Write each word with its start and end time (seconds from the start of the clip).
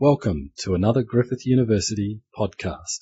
Welcome 0.00 0.52
to 0.60 0.74
another 0.74 1.02
Griffith 1.02 1.44
University 1.44 2.22
podcast. 2.34 3.00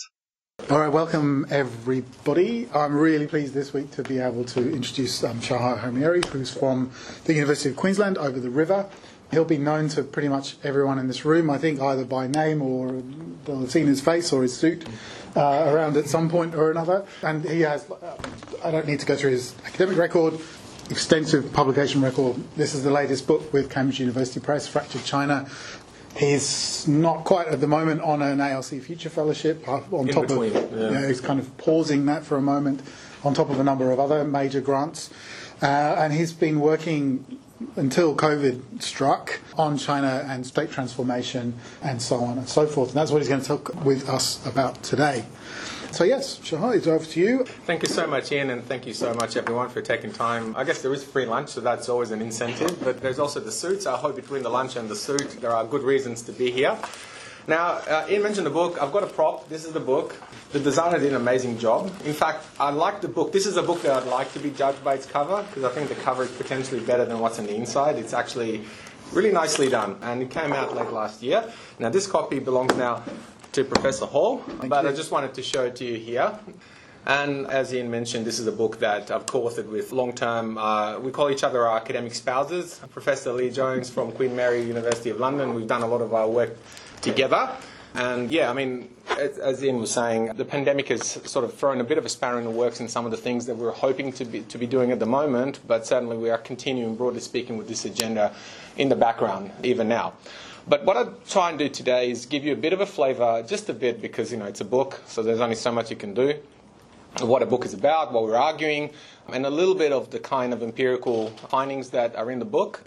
All 0.68 0.80
right, 0.80 0.88
welcome 0.88 1.46
everybody. 1.48 2.68
I'm 2.74 2.96
really 2.96 3.28
pleased 3.28 3.54
this 3.54 3.72
week 3.72 3.92
to 3.92 4.02
be 4.02 4.18
able 4.18 4.44
to 4.46 4.72
introduce 4.72 5.22
um, 5.22 5.40
Shahar 5.40 5.78
Hameiri, 5.78 6.24
who's 6.24 6.52
from 6.52 6.90
the 7.24 7.34
University 7.34 7.68
of 7.68 7.76
Queensland 7.76 8.18
over 8.18 8.40
the 8.40 8.50
river. 8.50 8.90
He'll 9.30 9.44
be 9.44 9.58
known 9.58 9.88
to 9.90 10.02
pretty 10.02 10.26
much 10.26 10.56
everyone 10.64 10.98
in 10.98 11.06
this 11.06 11.24
room, 11.24 11.50
I 11.50 11.58
think, 11.58 11.80
either 11.80 12.04
by 12.04 12.26
name 12.26 12.60
or 12.60 13.00
they'll 13.44 13.60
have 13.60 13.70
seen 13.70 13.86
his 13.86 14.00
face 14.00 14.32
or 14.32 14.42
his 14.42 14.56
suit 14.56 14.84
uh, 15.36 15.66
around 15.68 15.96
at 15.96 16.08
some 16.08 16.28
point 16.28 16.56
or 16.56 16.72
another. 16.72 17.06
And 17.22 17.44
he 17.44 17.60
has, 17.60 17.88
uh, 17.88 18.18
I 18.64 18.72
don't 18.72 18.88
need 18.88 18.98
to 18.98 19.06
go 19.06 19.14
through 19.14 19.30
his 19.30 19.54
academic 19.64 19.96
record, 19.98 20.34
extensive 20.90 21.52
publication 21.52 22.02
record. 22.02 22.42
This 22.56 22.74
is 22.74 22.82
the 22.82 22.90
latest 22.90 23.28
book 23.28 23.52
with 23.52 23.70
Cambridge 23.70 24.00
University 24.00 24.40
Press, 24.40 24.66
Fractured 24.66 25.04
China, 25.04 25.48
He's 26.16 26.88
not 26.88 27.24
quite 27.24 27.48
at 27.48 27.60
the 27.60 27.66
moment 27.66 28.00
on 28.00 28.22
an 28.22 28.40
ARC 28.40 28.64
Future 28.64 29.08
Fellowship. 29.10 29.66
Uh, 29.68 29.80
on 29.92 30.08
In 30.08 30.14
top 30.14 30.26
between, 30.26 30.56
of, 30.56 30.72
yeah. 30.72 30.78
you 30.78 30.90
know, 30.94 31.08
he's 31.08 31.20
kind 31.20 31.38
of 31.38 31.56
pausing 31.58 32.06
that 32.06 32.24
for 32.24 32.36
a 32.36 32.42
moment, 32.42 32.82
on 33.24 33.34
top 33.34 33.50
of 33.50 33.60
a 33.60 33.64
number 33.64 33.92
of 33.92 34.00
other 34.00 34.24
major 34.24 34.60
grants, 34.60 35.10
uh, 35.62 35.66
and 35.98 36.12
he's 36.12 36.32
been 36.32 36.60
working 36.60 37.38
until 37.76 38.14
COVID 38.14 38.82
struck 38.82 39.40
on 39.56 39.76
China 39.76 40.24
and 40.28 40.46
state 40.46 40.70
transformation 40.70 41.54
and 41.82 42.00
so 42.00 42.16
on 42.20 42.38
and 42.38 42.48
so 42.48 42.66
forth. 42.66 42.90
And 42.90 42.96
that's 42.96 43.10
what 43.10 43.18
he's 43.18 43.28
going 43.28 43.40
to 43.40 43.46
talk 43.46 43.84
with 43.84 44.08
us 44.08 44.44
about 44.46 44.82
today. 44.82 45.24
So 45.90 46.04
yes, 46.04 46.38
Shahar, 46.44 46.76
it's 46.76 46.86
over 46.86 47.04
to 47.04 47.20
you. 47.20 47.44
Thank 47.44 47.82
you 47.82 47.88
so 47.88 48.06
much, 48.06 48.30
Ian, 48.30 48.50
and 48.50 48.64
thank 48.64 48.86
you 48.86 48.92
so 48.92 49.14
much, 49.14 49.36
everyone, 49.36 49.68
for 49.68 49.82
taking 49.82 50.12
time. 50.12 50.54
I 50.54 50.62
guess 50.62 50.82
there 50.82 50.92
is 50.92 51.02
free 51.02 51.24
lunch, 51.24 51.48
so 51.48 51.60
that's 51.60 51.88
always 51.88 52.10
an 52.10 52.20
incentive, 52.20 52.78
but 52.84 53.00
there's 53.00 53.18
also 53.18 53.40
the 53.40 53.50
suits. 53.50 53.86
I 53.86 53.96
hope 53.96 54.14
between 54.14 54.42
the 54.42 54.48
lunch 54.50 54.76
and 54.76 54.88
the 54.88 54.94
suit, 54.94 55.40
there 55.40 55.50
are 55.50 55.64
good 55.64 55.82
reasons 55.82 56.22
to 56.22 56.32
be 56.32 56.50
here. 56.52 56.78
Now, 57.48 57.80
uh, 57.88 58.06
Ian 58.10 58.22
mentioned 58.22 58.46
the 58.46 58.50
book. 58.50 58.80
I've 58.80 58.92
got 58.92 59.02
a 59.02 59.06
prop. 59.06 59.48
This 59.48 59.64
is 59.64 59.72
the 59.72 59.80
book. 59.80 60.14
The 60.52 60.60
designer 60.60 60.98
did 60.98 61.08
an 61.08 61.16
amazing 61.16 61.58
job. 61.58 61.86
In 62.04 62.12
fact, 62.12 62.44
I 62.60 62.70
like 62.70 63.00
the 63.00 63.08
book. 63.08 63.32
This 63.32 63.46
is 63.46 63.56
a 63.56 63.62
book 63.62 63.80
that 63.82 64.02
I'd 64.02 64.08
like 64.08 64.30
to 64.34 64.38
be 64.38 64.50
judged 64.50 64.84
by 64.84 64.94
its 64.94 65.06
cover 65.06 65.42
because 65.44 65.64
I 65.64 65.70
think 65.70 65.88
the 65.88 65.94
cover 65.96 66.24
is 66.24 66.30
potentially 66.30 66.80
better 66.80 67.06
than 67.06 67.18
what's 67.18 67.38
on 67.38 67.46
the 67.46 67.54
inside. 67.54 67.96
It's 67.96 68.12
actually 68.12 68.64
really 69.12 69.32
nicely 69.32 69.70
done, 69.70 69.96
and 70.02 70.22
it 70.22 70.30
came 70.30 70.52
out 70.52 70.76
late 70.76 70.92
last 70.92 71.22
year. 71.22 71.50
Now, 71.78 71.88
this 71.88 72.06
copy 72.06 72.38
belongs 72.38 72.76
now 72.76 73.02
to 73.58 73.64
Professor 73.64 74.06
Hall, 74.06 74.40
but 74.64 74.84
you. 74.84 74.90
I 74.90 74.92
just 74.92 75.10
wanted 75.10 75.34
to 75.34 75.42
show 75.42 75.64
it 75.64 75.74
to 75.76 75.84
you 75.84 75.96
here. 75.96 76.38
And 77.06 77.46
as 77.48 77.74
Ian 77.74 77.90
mentioned, 77.90 78.24
this 78.24 78.38
is 78.38 78.46
a 78.46 78.52
book 78.52 78.78
that 78.78 79.10
I've 79.10 79.26
co-authored 79.26 79.68
with 79.68 79.90
long-term, 79.90 80.56
uh, 80.56 81.00
we 81.00 81.10
call 81.10 81.28
each 81.28 81.42
other 81.42 81.66
our 81.66 81.76
academic 81.76 82.14
spouses. 82.14 82.80
Professor 82.90 83.32
Lee 83.32 83.50
Jones 83.50 83.90
from 83.90 84.12
Queen 84.12 84.36
Mary 84.36 84.62
University 84.62 85.10
of 85.10 85.18
London. 85.18 85.54
We've 85.54 85.66
done 85.66 85.82
a 85.82 85.88
lot 85.88 86.02
of 86.02 86.14
our 86.14 86.28
work 86.28 86.56
together. 87.00 87.50
And 87.94 88.30
yeah, 88.30 88.48
I 88.48 88.52
mean, 88.52 88.94
as, 89.18 89.38
as 89.38 89.64
Ian 89.64 89.80
was 89.80 89.90
saying, 89.90 90.34
the 90.36 90.44
pandemic 90.44 90.88
has 90.88 91.04
sort 91.08 91.44
of 91.44 91.52
thrown 91.54 91.80
a 91.80 91.84
bit 91.84 91.98
of 91.98 92.04
a 92.06 92.08
spanner 92.08 92.38
in 92.38 92.44
the 92.44 92.50
works 92.50 92.78
in 92.78 92.86
some 92.86 93.06
of 93.06 93.10
the 93.10 93.16
things 93.16 93.46
that 93.46 93.56
we're 93.56 93.72
hoping 93.72 94.12
to 94.12 94.24
be, 94.24 94.42
to 94.42 94.58
be 94.58 94.66
doing 94.66 94.92
at 94.92 95.00
the 95.00 95.06
moment, 95.06 95.58
but 95.66 95.84
certainly 95.84 96.16
we 96.16 96.30
are 96.30 96.38
continuing, 96.38 96.94
broadly 96.94 97.20
speaking, 97.20 97.56
with 97.56 97.66
this 97.66 97.84
agenda 97.84 98.32
in 98.76 98.88
the 98.88 98.96
background, 98.96 99.50
even 99.64 99.88
now. 99.88 100.12
But 100.68 100.84
what 100.84 100.96
I'll 100.96 101.14
try 101.28 101.50
and 101.50 101.58
do 101.58 101.68
today 101.68 102.10
is 102.10 102.26
give 102.26 102.44
you 102.44 102.52
a 102.52 102.56
bit 102.56 102.72
of 102.72 102.80
a 102.80 102.86
flavour, 102.86 103.42
just 103.42 103.68
a 103.68 103.72
bit, 103.72 104.02
because, 104.02 104.30
you 104.30 104.38
know, 104.38 104.46
it's 104.46 104.60
a 104.60 104.66
book, 104.66 105.00
so 105.06 105.22
there's 105.22 105.40
only 105.40 105.54
so 105.56 105.72
much 105.72 105.90
you 105.90 105.96
can 105.96 106.14
do 106.14 106.34
what 107.20 107.42
a 107.42 107.46
book 107.46 107.64
is 107.64 107.74
about, 107.74 108.12
what 108.12 108.24
we're 108.24 108.36
arguing, 108.36 108.90
and 109.28 109.44
a 109.44 109.50
little 109.50 109.74
bit 109.74 109.92
of 109.92 110.10
the 110.10 110.18
kind 110.18 110.52
of 110.52 110.62
empirical 110.62 111.30
findings 111.48 111.90
that 111.90 112.14
are 112.16 112.30
in 112.30 112.38
the 112.38 112.44
book. 112.44 112.84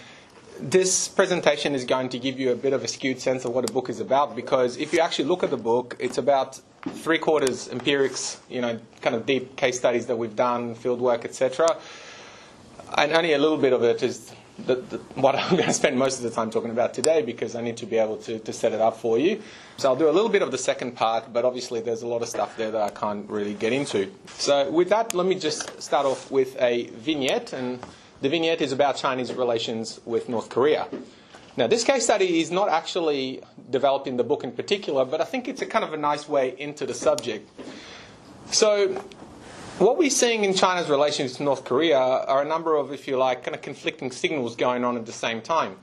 This 0.60 1.08
presentation 1.08 1.74
is 1.76 1.86
going 1.86 2.10
to 2.10 2.20
give 2.20 2.40
you 2.40 2.52
a 2.52 2.56
bit 2.56 2.74
of 2.74 2.84
a 2.84 2.88
skewed 2.88 3.20
sense 3.20 3.46
of 3.46 3.54
what 3.54 3.70
a 3.70 3.74
book 3.74 3.90
is 3.90 4.00
about 4.00 4.36
because 4.36 4.78
if 4.78 4.94
you 4.94 5.00
actually 5.00 5.26
look 5.26 5.44
at 5.44 5.50
the 5.50 5.58
book, 5.58 5.96
it's 6.00 6.18
about 6.18 6.60
three 6.88 7.18
quarters 7.18 7.68
empirics, 7.70 8.40
you 8.50 8.62
know, 8.62 8.80
kind 9.02 9.16
of 9.16 9.26
deep 9.26 9.56
case 9.56 9.78
studies 9.80 10.06
that 10.06 10.18
we've 10.18 10.36
done, 10.36 10.76
field 10.76 11.02
work, 11.02 11.26
etc. 11.26 11.78
And 12.98 13.14
only 13.14 13.34
a 13.34 13.40
little 13.40 13.58
bit 13.58 13.74
of 13.74 13.84
it 13.84 14.04
is 14.04 14.32
the, 14.60 14.76
the, 14.76 14.98
what 15.16 15.36
I'm 15.40 15.56
going 15.56 15.68
to 15.68 15.74
spend 15.74 15.98
most 15.98 16.18
of 16.18 16.24
the 16.24 16.32
time 16.32 16.52
talking 16.52 16.72
about 16.72 16.94
today 16.94 17.22
because 17.22 17.56
I 17.56 17.62
need 17.62 17.78
to 17.78 17.86
be 17.86 17.98
able 17.98 18.18
to, 18.18 18.40
to 18.40 18.54
set 18.54 18.74
it 18.74 18.82
up 18.82 18.98
for 18.98 19.18
you. 19.18 19.42
So 19.78 19.90
I'll 19.90 19.96
do 19.96 20.10
a 20.10 20.12
little 20.12 20.30
bit 20.30 20.42
of 20.42 20.52
the 20.52 20.58
second 20.58 20.96
part, 20.96 21.34
but 21.34 21.46
obviously 21.46 21.82
there's 21.82 22.04
a 22.04 22.08
lot 22.08 22.22
of 22.22 22.30
stuff 22.30 22.58
there 22.58 22.72
that 22.72 22.82
I 22.82 22.90
can't 22.90 23.30
really 23.30 23.54
get 23.54 23.74
into. 23.74 24.12
So 24.28 24.70
with 24.70 24.90
that, 24.90 25.14
let 25.14 25.26
me 25.26 25.36
just 25.36 25.82
start 25.82 26.06
off 26.06 26.30
with 26.30 26.56
a 26.62 26.88
vignette, 26.88 27.54
and 27.54 27.80
the 28.22 28.30
vignette 28.30 28.62
is 28.62 28.72
about 28.72 28.98
Chinese 28.98 29.34
relations 29.34 30.00
with 30.06 30.30
North 30.30 30.50
Korea. 30.50 30.88
Now, 31.58 31.68
this 31.68 31.84
case 31.84 32.06
study 32.06 32.40
is 32.40 32.50
not 32.50 32.70
actually 32.70 33.42
developed 33.70 34.08
in 34.08 34.16
the 34.16 34.24
book 34.24 34.44
in 34.44 34.52
particular, 34.54 35.04
but 35.04 35.20
I 35.20 35.26
think 35.26 35.48
it's 35.48 35.62
a 35.62 35.66
kind 35.66 35.84
of 35.84 35.92
a 35.94 35.98
nice 35.98 36.30
way 36.30 36.56
into 36.58 36.86
the 36.86 36.94
subject. 36.94 37.50
So, 38.52 39.04
what 39.82 39.98
we're 39.98 40.12
seeing 40.12 40.44
in 40.44 40.54
China's 40.54 40.90
relations 40.90 41.34
to 41.38 41.44
North 41.44 41.64
Korea 41.66 41.98
are 41.98 42.44
a 42.44 42.46
number 42.46 42.76
of, 42.76 42.94
if 42.94 43.08
you 43.08 43.18
like, 43.18 43.44
kind 43.44 43.56
of 43.56 43.64
conflicting 43.64 44.12
signals 44.12 44.56
going 44.56 44.84
on 44.84 44.96
at 44.96 45.08
the 45.08 45.12
same 45.12 45.42
time. 45.42 45.76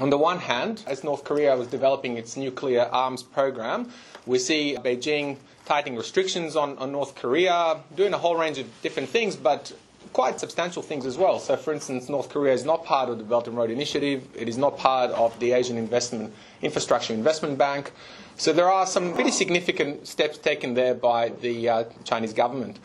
On 0.00 0.08
the 0.08 0.16
one 0.16 0.38
hand, 0.38 0.82
as 0.86 1.04
North 1.04 1.24
Korea 1.24 1.54
was 1.54 1.68
developing 1.68 2.16
its 2.16 2.38
nuclear 2.38 2.88
arms 2.90 3.22
program, 3.22 3.90
we 4.24 4.38
see 4.38 4.74
Beijing 4.82 5.36
tightening 5.66 5.96
restrictions 5.96 6.56
on, 6.56 6.78
on 6.78 6.92
North 6.92 7.14
Korea, 7.14 7.80
doing 7.94 8.14
a 8.14 8.18
whole 8.18 8.36
range 8.36 8.56
of 8.56 8.66
different 8.80 9.10
things, 9.10 9.36
but 9.36 9.70
quite 10.14 10.40
substantial 10.40 10.82
things 10.82 11.04
as 11.04 11.18
well. 11.18 11.38
So, 11.38 11.56
for 11.58 11.74
instance, 11.74 12.08
North 12.08 12.30
Korea 12.30 12.54
is 12.54 12.64
not 12.64 12.86
part 12.86 13.10
of 13.10 13.18
the 13.18 13.24
Belt 13.24 13.46
and 13.46 13.56
Road 13.56 13.70
Initiative. 13.70 14.26
It 14.34 14.48
is 14.48 14.56
not 14.56 14.78
part 14.78 15.10
of 15.10 15.38
the 15.40 15.52
Asian 15.52 15.76
Investment 15.76 16.32
Infrastructure 16.62 17.12
Investment 17.12 17.58
Bank. 17.58 17.92
So, 18.38 18.54
there 18.54 18.70
are 18.70 18.86
some 18.86 19.12
pretty 19.12 19.30
significant 19.30 20.08
steps 20.08 20.38
taken 20.38 20.72
there 20.72 20.94
by 20.94 21.28
the 21.28 21.68
uh, 21.68 21.84
Chinese 22.04 22.32
government. 22.32 22.78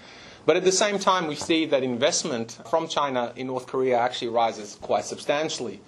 But 0.45 0.57
at 0.57 0.63
the 0.63 0.71
same 0.71 0.99
time, 0.99 1.27
we 1.27 1.35
see 1.35 1.65
that 1.65 1.81
investment 1.81 2.59
from 2.69 2.87
China 2.87 3.33
in 3.35 3.47
North 3.47 3.65
Korea 3.65 3.97
actually 3.97 4.27
rises 4.27 4.77
quite 4.81 5.05
substantially. 5.05 5.79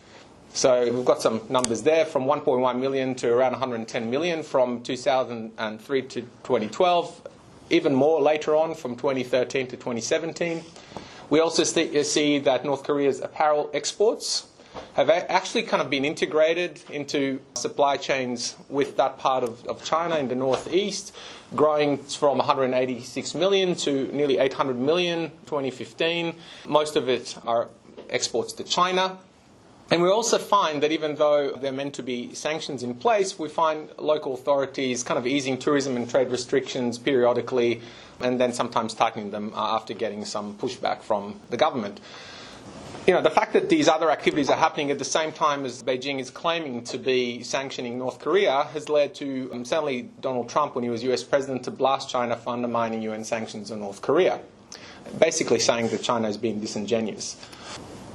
So 0.54 0.92
we've 0.92 1.06
got 1.06 1.22
some 1.22 1.42
numbers 1.50 1.84
there 1.84 2.06
from 2.06 2.26
1.1 2.26 2.80
million 2.80 3.14
to 3.16 3.32
around 3.32 3.52
110 3.52 4.10
million 4.10 4.42
from 4.42 4.82
2003 4.82 6.02
to 6.02 6.22
2012, 6.22 7.28
even 7.70 7.94
more 7.94 8.20
later 8.22 8.56
on 8.56 8.74
from 8.74 8.96
2013 8.96 9.68
to 9.68 9.76
2017. 9.76 10.64
We 11.30 11.40
also 11.40 11.64
see 11.64 12.40
that 12.40 12.66
North 12.66 12.84
Korea's 12.84 13.20
apparel 13.20 13.70
exports 13.74 14.48
have 14.94 15.10
actually 15.10 15.64
kind 15.64 15.82
of 15.82 15.90
been 15.90 16.06
integrated 16.06 16.82
into 16.90 17.40
supply 17.56 17.98
chains 17.98 18.56
with 18.70 18.98
that 18.98 19.18
part 19.18 19.44
of, 19.44 19.66
of 19.66 19.84
China 19.84 20.18
in 20.18 20.28
the 20.28 20.36
northeast, 20.36 21.16
growing 21.56 21.98
from 21.98 22.38
186 22.38 23.36
million 23.36 23.76
to 23.76 24.12
nearly 24.14 24.38
800 24.38 24.78
million 24.78 25.32
2015. 25.46 26.36
Most 26.68 26.96
of 26.96 27.10
it 27.10 27.38
are 27.46 27.70
exports 28.10 28.54
to 28.54 28.64
China. 28.64 29.18
And 29.90 30.02
we 30.02 30.10
also 30.10 30.38
find 30.38 30.84
that 30.84 30.92
even 30.92 31.16
though 31.16 31.52
there 31.52 31.72
are 31.72 31.76
meant 31.76 31.94
to 31.96 32.04
be 32.04 32.34
sanctions 32.34 32.84
in 32.84 32.94
place, 32.96 33.40
we 33.40 33.48
find 33.48 33.90
local 33.98 34.34
authorities 34.34 35.02
kind 35.02 35.18
of 35.18 35.26
easing 35.26 35.58
tourism 35.58 35.96
and 35.96 36.10
trade 36.10 36.30
restrictions 36.30 36.98
periodically 36.98 37.82
and 38.20 38.40
then 38.40 38.52
sometimes 38.52 38.94
tightening 38.94 39.32
them 39.32 39.54
uh, 39.56 39.76
after 39.76 39.94
getting 39.94 40.26
some 40.26 40.56
pushback 40.56 41.02
from 41.02 41.40
the 41.50 41.58
government. 41.58 42.02
You 43.08 43.14
know, 43.14 43.22
the 43.22 43.30
fact 43.30 43.54
that 43.54 43.70
these 43.70 43.88
other 43.88 44.12
activities 44.12 44.50
are 44.50 44.58
happening 44.58 44.92
at 44.92 45.00
the 45.00 45.06
same 45.06 45.32
time 45.32 45.64
as 45.64 45.82
Beijing 45.82 46.20
is 46.20 46.30
claiming 46.30 46.84
to 46.84 46.98
be 46.98 47.42
sanctioning 47.42 47.98
North 47.98 48.20
Korea 48.20 48.64
has 48.74 48.90
led 48.90 49.16
to 49.16 49.50
um, 49.54 49.64
certainly 49.64 50.10
Donald 50.20 50.50
Trump, 50.50 50.76
when 50.76 50.84
he 50.84 50.90
was 50.90 51.06
US 51.06 51.24
president, 51.24 51.64
to 51.64 51.72
blast 51.72 52.10
China 52.10 52.36
for 52.36 52.52
undermining 52.52 53.02
UN 53.04 53.24
sanctions 53.24 53.72
on 53.72 53.80
North 53.80 54.02
Korea, 54.02 54.42
basically 55.20 55.60
saying 55.60 55.88
that 55.88 56.04
China 56.04 56.28
is 56.28 56.36
being 56.36 56.60
disingenuous. 56.60 57.38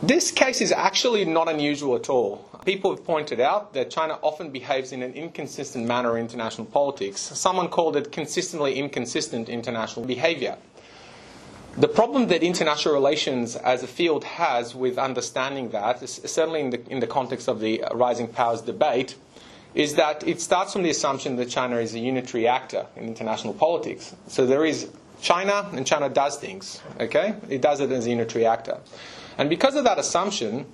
This 0.02 0.30
case 0.30 0.60
is 0.60 0.72
actually 0.72 1.24
not 1.24 1.48
unusual 1.48 1.96
at 1.96 2.10
all. 2.10 2.46
People 2.66 2.94
have 2.94 3.02
pointed 3.02 3.40
out 3.40 3.72
that 3.72 3.88
China 3.88 4.18
often 4.20 4.50
behaves 4.50 4.92
in 4.92 5.02
an 5.02 5.14
inconsistent 5.14 5.86
manner 5.86 6.18
in 6.18 6.24
international 6.24 6.66
politics. 6.66 7.18
Someone 7.18 7.68
called 7.68 7.96
it 7.96 8.12
consistently 8.12 8.74
inconsistent 8.74 9.48
international 9.48 10.04
behavior. 10.04 10.58
The 11.76 11.88
problem 11.88 12.26
that 12.28 12.42
international 12.42 12.92
relations 12.92 13.56
as 13.56 13.82
a 13.82 13.86
field 13.86 14.24
has 14.24 14.74
with 14.74 14.98
understanding 14.98 15.70
that, 15.70 16.06
certainly 16.06 16.60
in 16.60 16.70
the, 16.70 16.90
in 16.90 17.00
the 17.00 17.06
context 17.06 17.48
of 17.48 17.60
the 17.60 17.82
rising 17.94 18.28
powers 18.28 18.60
debate, 18.60 19.14
is 19.74 19.94
that 19.94 20.26
it 20.26 20.38
starts 20.38 20.74
from 20.74 20.82
the 20.82 20.90
assumption 20.90 21.36
that 21.36 21.48
China 21.48 21.76
is 21.78 21.94
a 21.94 21.98
unitary 21.98 22.46
actor 22.46 22.86
in 22.94 23.04
international 23.04 23.54
politics. 23.54 24.14
So 24.26 24.44
there 24.44 24.66
is 24.66 24.90
China, 25.22 25.66
and 25.72 25.86
China 25.86 26.10
does 26.10 26.36
things, 26.36 26.82
okay? 27.00 27.36
It 27.48 27.62
does 27.62 27.80
it 27.80 27.90
as 27.90 28.06
a 28.06 28.10
unitary 28.10 28.44
actor. 28.44 28.78
And 29.38 29.48
because 29.48 29.74
of 29.74 29.84
that 29.84 29.98
assumption, 29.98 30.66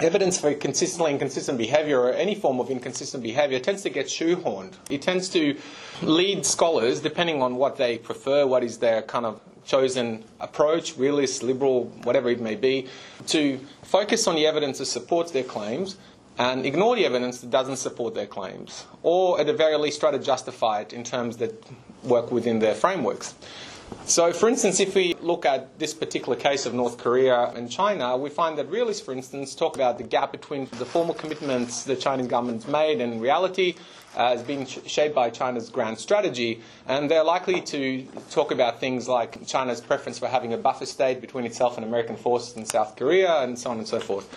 evidence 0.00 0.40
for 0.40 0.52
consistently 0.54 1.12
inconsistent 1.12 1.56
behavior 1.56 2.00
or 2.00 2.12
any 2.12 2.34
form 2.34 2.58
of 2.58 2.68
inconsistent 2.68 3.22
behavior 3.22 3.60
tends 3.60 3.82
to 3.82 3.90
get 3.90 4.06
shoehorned. 4.06 4.72
It 4.90 5.02
tends 5.02 5.28
to 5.30 5.56
lead 6.02 6.44
scholars, 6.44 7.00
depending 7.00 7.42
on 7.42 7.54
what 7.56 7.76
they 7.76 7.98
prefer, 7.98 8.44
what 8.44 8.64
is 8.64 8.78
their 8.78 9.02
kind 9.02 9.24
of 9.24 9.40
chosen 9.64 10.24
approach, 10.40 10.96
realist, 10.96 11.42
liberal, 11.42 11.84
whatever 12.04 12.28
it 12.30 12.40
may 12.40 12.54
be, 12.54 12.88
to 13.28 13.60
focus 13.82 14.26
on 14.26 14.34
the 14.34 14.46
evidence 14.46 14.78
that 14.78 14.86
supports 14.86 15.30
their 15.32 15.44
claims 15.44 15.96
and 16.38 16.64
ignore 16.64 16.96
the 16.96 17.04
evidence 17.04 17.40
that 17.40 17.50
doesn't 17.50 17.76
support 17.76 18.14
their 18.14 18.26
claims, 18.26 18.86
or 19.02 19.38
at 19.38 19.46
the 19.46 19.52
very 19.52 19.76
least 19.76 20.00
try 20.00 20.10
to 20.10 20.18
justify 20.18 20.80
it 20.80 20.92
in 20.92 21.04
terms 21.04 21.36
that 21.36 21.52
work 22.02 22.32
within 22.32 22.58
their 22.58 22.74
frameworks. 22.74 23.34
So, 24.06 24.32
for 24.32 24.48
instance, 24.48 24.80
if 24.80 24.94
we 24.94 25.14
look 25.20 25.44
at 25.44 25.78
this 25.78 25.92
particular 25.92 26.36
case 26.36 26.64
of 26.64 26.72
North 26.72 26.96
Korea 26.96 27.52
and 27.54 27.70
China, 27.70 28.16
we 28.16 28.30
find 28.30 28.56
that 28.58 28.68
realists, 28.70 29.04
for 29.04 29.12
instance, 29.12 29.54
talk 29.54 29.76
about 29.76 29.98
the 29.98 30.04
gap 30.04 30.32
between 30.32 30.66
the 30.78 30.86
formal 30.86 31.14
commitments 31.14 31.84
the 31.84 31.94
Chinese 31.94 32.26
government's 32.26 32.66
made 32.66 33.00
and 33.00 33.20
reality 33.20 33.74
uh, 34.16 34.30
has 34.30 34.42
been 34.42 34.66
shaped 34.66 35.14
by 35.14 35.30
China's 35.30 35.70
grand 35.70 35.98
strategy. 35.98 36.60
And 36.86 37.10
they're 37.10 37.24
likely 37.24 37.60
to 37.62 38.06
talk 38.30 38.50
about 38.50 38.80
things 38.80 39.08
like 39.08 39.46
China's 39.46 39.80
preference 39.80 40.18
for 40.18 40.28
having 40.28 40.52
a 40.52 40.58
buffer 40.58 40.86
state 40.86 41.20
between 41.20 41.44
itself 41.44 41.76
and 41.76 41.86
American 41.86 42.16
forces 42.16 42.56
in 42.56 42.64
South 42.64 42.96
Korea, 42.96 43.42
and 43.42 43.58
so 43.58 43.70
on 43.70 43.78
and 43.78 43.86
so 43.86 44.00
forth. 44.00 44.28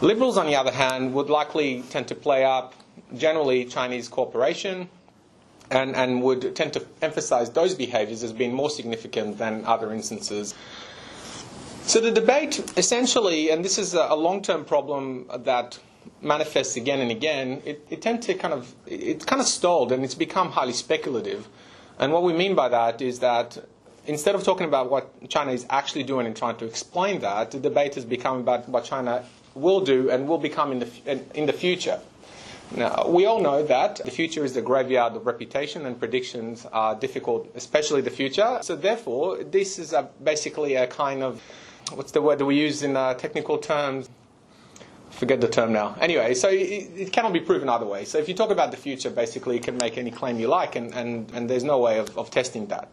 Liberals, 0.00 0.36
on 0.36 0.46
the 0.46 0.56
other 0.56 0.72
hand, 0.72 1.14
would 1.14 1.30
likely 1.30 1.82
tend 1.90 2.08
to 2.08 2.14
play 2.14 2.44
up 2.44 2.74
generally 3.16 3.64
Chinese 3.64 4.08
cooperation 4.08 4.88
and, 5.70 5.96
and 5.96 6.22
would 6.22 6.54
tend 6.54 6.72
to 6.74 6.84
emphasize 7.00 7.50
those 7.50 7.74
behaviors 7.74 8.22
as 8.22 8.32
being 8.32 8.52
more 8.52 8.70
significant 8.70 9.38
than 9.38 9.64
other 9.64 9.92
instances. 9.92 10.54
So 11.84 12.00
the 12.00 12.10
debate 12.10 12.72
essentially, 12.76 13.50
and 13.50 13.64
this 13.64 13.78
is 13.78 13.94
a 13.94 14.14
long 14.14 14.42
term 14.42 14.64
problem 14.64 15.26
that 15.34 15.78
manifests 16.20 16.76
again 16.76 17.00
and 17.00 17.10
again, 17.10 17.62
it, 17.64 17.86
it 17.90 18.02
tends 18.02 18.26
to 18.26 18.34
kind 18.34 18.54
of, 18.54 18.74
it's 18.86 19.24
kind 19.24 19.40
of 19.40 19.46
stalled 19.46 19.92
and 19.92 20.04
it's 20.04 20.14
become 20.14 20.52
highly 20.52 20.72
speculative. 20.72 21.48
And 21.98 22.12
what 22.12 22.22
we 22.22 22.32
mean 22.32 22.54
by 22.54 22.68
that 22.68 23.02
is 23.02 23.18
that 23.20 23.58
instead 24.06 24.34
of 24.34 24.42
talking 24.42 24.66
about 24.66 24.90
what 24.90 25.28
China 25.28 25.52
is 25.52 25.66
actually 25.70 26.04
doing 26.04 26.26
and 26.26 26.36
trying 26.36 26.56
to 26.56 26.64
explain 26.64 27.20
that, 27.20 27.50
the 27.50 27.60
debate 27.60 27.94
has 27.94 28.04
become 28.04 28.38
about 28.38 28.68
what 28.68 28.84
China 28.84 29.24
will 29.54 29.80
do 29.80 30.10
and 30.10 30.26
will 30.26 30.38
become 30.38 30.72
in 30.72 30.78
the, 30.80 31.20
in 31.34 31.46
the 31.46 31.52
future. 31.52 32.00
Now, 32.74 33.06
we 33.06 33.26
all 33.26 33.40
know 33.40 33.62
that 33.64 33.96
the 33.96 34.10
future 34.10 34.44
is 34.44 34.54
the 34.54 34.62
graveyard 34.62 35.14
of 35.14 35.26
reputation 35.26 35.84
and 35.84 35.98
predictions 35.98 36.64
are 36.72 36.94
difficult, 36.94 37.50
especially 37.54 38.00
the 38.00 38.10
future. 38.10 38.60
So, 38.62 38.76
therefore, 38.76 39.44
this 39.44 39.78
is 39.78 39.92
a, 39.92 40.08
basically 40.22 40.76
a 40.76 40.86
kind 40.86 41.22
of 41.22 41.42
what's 41.94 42.12
the 42.12 42.22
word 42.22 42.38
that 42.38 42.46
we 42.46 42.56
use 42.56 42.82
in 42.82 42.96
uh, 42.96 43.14
technical 43.14 43.58
terms? 43.58 44.08
Forget 45.22 45.40
the 45.40 45.46
term 45.46 45.72
now. 45.72 45.94
Anyway, 46.00 46.34
so 46.34 46.48
it, 46.48 46.90
it, 46.96 47.12
cannot 47.12 47.32
be 47.32 47.38
proven 47.38 47.68
other 47.68 47.86
way. 47.86 48.04
So, 48.04 48.18
if 48.18 48.28
you 48.28 48.34
talk 48.34 48.50
about 48.50 48.72
the 48.72 48.76
future, 48.76 49.08
basically, 49.08 49.54
you 49.54 49.60
can 49.60 49.76
make 49.76 49.96
any 49.96 50.10
claim 50.10 50.40
you 50.40 50.48
like, 50.48 50.74
and, 50.74 50.92
and, 50.94 51.30
and 51.32 51.48
there's 51.48 51.62
no 51.62 51.78
way 51.78 52.00
of, 52.00 52.18
of 52.18 52.32
testing 52.32 52.66
that. 52.66 52.92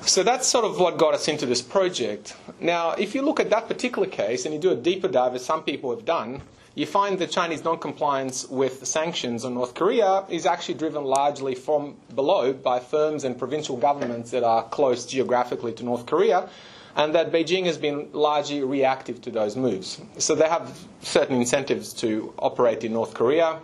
So 0.00 0.22
that's 0.22 0.48
sort 0.48 0.64
of 0.64 0.80
what 0.80 0.96
got 0.96 1.12
us 1.12 1.28
into 1.28 1.44
this 1.44 1.60
project. 1.60 2.34
Now, 2.60 2.92
if 2.92 3.14
you 3.14 3.20
look 3.20 3.40
at 3.40 3.50
that 3.50 3.68
particular 3.68 4.08
case 4.08 4.46
and 4.46 4.54
you 4.54 4.58
do 4.58 4.70
a 4.70 4.74
deeper 4.74 5.06
dive, 5.06 5.34
as 5.34 5.44
some 5.44 5.64
people 5.64 5.94
have 5.94 6.06
done, 6.06 6.40
you 6.74 6.86
find 6.86 7.18
that 7.18 7.30
Chinese 7.30 7.62
non-compliance 7.62 8.48
with 8.48 8.86
sanctions 8.86 9.44
on 9.44 9.52
North 9.52 9.74
Korea 9.74 10.24
is 10.30 10.46
actually 10.46 10.78
driven 10.78 11.04
largely 11.04 11.54
from 11.54 11.96
below 12.14 12.54
by 12.54 12.80
firms 12.80 13.24
and 13.24 13.38
provincial 13.38 13.76
governments 13.76 14.30
that 14.30 14.44
are 14.44 14.62
close 14.62 15.04
geographically 15.04 15.74
to 15.74 15.84
North 15.84 16.06
Korea, 16.06 16.48
and 16.96 17.14
that 17.14 17.30
Beijing 17.30 17.66
has 17.66 17.76
been 17.76 18.08
largely 18.12 18.62
reactive 18.62 19.20
to 19.22 19.30
those 19.30 19.54
moves. 19.54 20.00
So 20.18 20.34
they 20.34 20.48
have 20.48 20.78
certain 21.02 21.36
incentives 21.36 21.92
to 21.94 22.32
operate 22.38 22.82
in 22.84 22.94
North 22.94 23.12
Korea, 23.14 23.60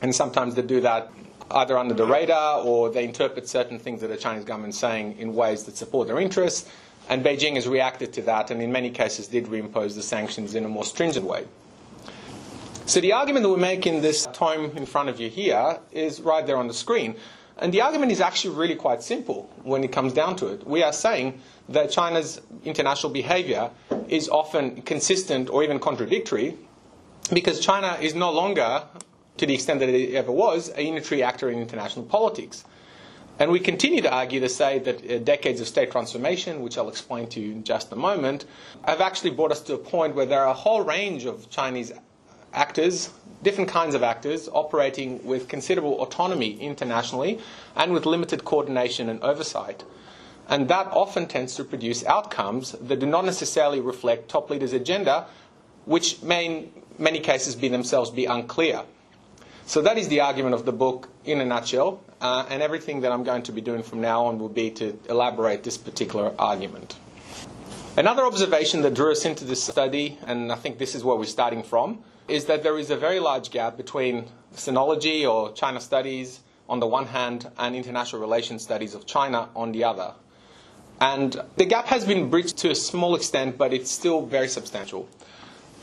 and 0.00 0.14
sometimes 0.14 0.54
they 0.54 0.62
do 0.62 0.80
that 0.80 1.12
either 1.50 1.76
under 1.76 1.94
the 1.94 2.06
radar 2.06 2.60
or 2.62 2.88
they 2.88 3.04
interpret 3.04 3.46
certain 3.46 3.78
things 3.78 4.00
that 4.00 4.08
the 4.08 4.16
Chinese 4.16 4.44
government 4.44 4.72
is 4.72 4.80
saying 4.80 5.18
in 5.18 5.34
ways 5.34 5.64
that 5.64 5.76
support 5.76 6.08
their 6.08 6.18
interests. 6.18 6.68
And 7.10 7.22
Beijing 7.22 7.56
has 7.56 7.68
reacted 7.68 8.12
to 8.14 8.22
that 8.22 8.50
and 8.50 8.62
in 8.62 8.72
many 8.72 8.90
cases 8.90 9.28
did 9.28 9.46
reimpose 9.46 9.94
the 9.94 10.02
sanctions 10.02 10.54
in 10.54 10.64
a 10.64 10.68
more 10.68 10.84
stringent 10.84 11.26
way. 11.26 11.46
So 12.86 13.00
the 13.00 13.12
argument 13.12 13.42
that 13.42 13.50
we 13.50 13.60
make 13.60 13.86
in 13.86 14.00
this 14.00 14.26
tome 14.32 14.76
in 14.76 14.86
front 14.86 15.08
of 15.08 15.20
you 15.20 15.28
here 15.28 15.78
is 15.92 16.20
right 16.20 16.46
there 16.46 16.56
on 16.56 16.68
the 16.68 16.74
screen. 16.74 17.16
And 17.58 17.72
the 17.72 17.82
argument 17.82 18.12
is 18.12 18.20
actually 18.20 18.56
really 18.56 18.76
quite 18.76 19.02
simple 19.02 19.50
when 19.62 19.84
it 19.84 19.92
comes 19.92 20.12
down 20.12 20.36
to 20.36 20.46
it. 20.48 20.66
We 20.66 20.82
are 20.82 20.92
saying 20.92 21.40
that 21.68 21.90
China's 21.90 22.40
international 22.64 23.12
behavior 23.12 23.70
is 24.08 24.28
often 24.28 24.82
consistent 24.82 25.48
or 25.50 25.62
even 25.62 25.78
contradictory 25.78 26.56
because 27.32 27.60
China 27.60 27.96
is 28.00 28.14
no 28.14 28.30
longer 28.32 28.82
to 29.38 29.46
the 29.46 29.54
extent 29.54 29.80
that 29.80 29.88
it 29.88 30.14
ever 30.14 30.30
was, 30.30 30.70
a 30.76 30.82
unitary 30.82 31.22
actor 31.22 31.50
in 31.50 31.58
international 31.58 32.04
politics. 32.04 32.64
And 33.38 33.50
we 33.50 33.60
continue 33.60 34.02
to 34.02 34.12
argue 34.12 34.40
to 34.40 34.48
say 34.48 34.78
that 34.80 35.10
uh, 35.10 35.18
decades 35.18 35.60
of 35.60 35.66
state 35.66 35.90
transformation, 35.90 36.60
which 36.60 36.76
I'll 36.76 36.88
explain 36.88 37.28
to 37.30 37.40
you 37.40 37.52
in 37.52 37.64
just 37.64 37.90
a 37.92 37.96
moment, 37.96 38.44
have 38.84 39.00
actually 39.00 39.30
brought 39.30 39.50
us 39.50 39.60
to 39.62 39.74
a 39.74 39.78
point 39.78 40.14
where 40.14 40.26
there 40.26 40.42
are 40.42 40.50
a 40.50 40.54
whole 40.54 40.82
range 40.82 41.24
of 41.24 41.48
Chinese 41.48 41.92
actors, 42.52 43.10
different 43.42 43.70
kinds 43.70 43.94
of 43.94 44.02
actors, 44.02 44.48
operating 44.52 45.24
with 45.24 45.48
considerable 45.48 46.00
autonomy 46.02 46.60
internationally 46.60 47.38
and 47.74 47.92
with 47.92 48.04
limited 48.04 48.44
coordination 48.44 49.08
and 49.08 49.20
oversight. 49.22 49.82
And 50.48 50.68
that 50.68 50.88
often 50.88 51.26
tends 51.26 51.54
to 51.56 51.64
produce 51.64 52.04
outcomes 52.04 52.72
that 52.72 52.98
do 52.98 53.06
not 53.06 53.24
necessarily 53.24 53.80
reflect 53.80 54.28
top 54.28 54.50
leaders' 54.50 54.72
agenda, 54.72 55.26
which 55.84 56.22
may 56.22 56.46
in 56.46 56.72
many 56.98 57.20
cases 57.20 57.54
be 57.56 57.68
themselves 57.68 58.10
be 58.10 58.26
unclear. 58.26 58.82
So 59.66 59.80
that 59.82 59.96
is 59.96 60.08
the 60.08 60.20
argument 60.20 60.54
of 60.54 60.64
the 60.64 60.72
book 60.72 61.08
in 61.24 61.40
a 61.40 61.44
nutshell, 61.44 62.02
uh, 62.20 62.44
and 62.50 62.62
everything 62.62 63.02
that 63.02 63.12
I'm 63.12 63.22
going 63.22 63.44
to 63.44 63.52
be 63.52 63.60
doing 63.60 63.82
from 63.82 64.00
now 64.00 64.26
on 64.26 64.38
will 64.38 64.48
be 64.48 64.70
to 64.72 64.98
elaborate 65.08 65.62
this 65.62 65.78
particular 65.78 66.34
argument. 66.38 66.96
Another 67.96 68.24
observation 68.24 68.82
that 68.82 68.94
drew 68.94 69.12
us 69.12 69.24
into 69.24 69.44
this 69.44 69.62
study, 69.62 70.18
and 70.26 70.50
I 70.50 70.56
think 70.56 70.78
this 70.78 70.94
is 70.94 71.04
where 71.04 71.16
we're 71.16 71.26
starting 71.26 71.62
from, 71.62 72.02
is 72.26 72.46
that 72.46 72.62
there 72.62 72.78
is 72.78 72.90
a 72.90 72.96
very 72.96 73.20
large 73.20 73.50
gap 73.50 73.76
between 73.76 74.26
sinology 74.54 75.30
or 75.30 75.52
China 75.52 75.80
studies 75.80 76.40
on 76.68 76.80
the 76.80 76.86
one 76.86 77.06
hand 77.06 77.50
and 77.58 77.76
international 77.76 78.20
relations 78.20 78.62
studies 78.62 78.94
of 78.94 79.06
China 79.06 79.48
on 79.54 79.72
the 79.72 79.84
other. 79.84 80.14
And 81.02 81.36
the 81.56 81.64
gap 81.64 81.86
has 81.86 82.04
been 82.04 82.30
bridged 82.30 82.58
to 82.58 82.70
a 82.70 82.76
small 82.76 83.16
extent, 83.16 83.58
but 83.58 83.72
it's 83.72 83.90
still 83.90 84.24
very 84.24 84.46
substantial. 84.46 85.08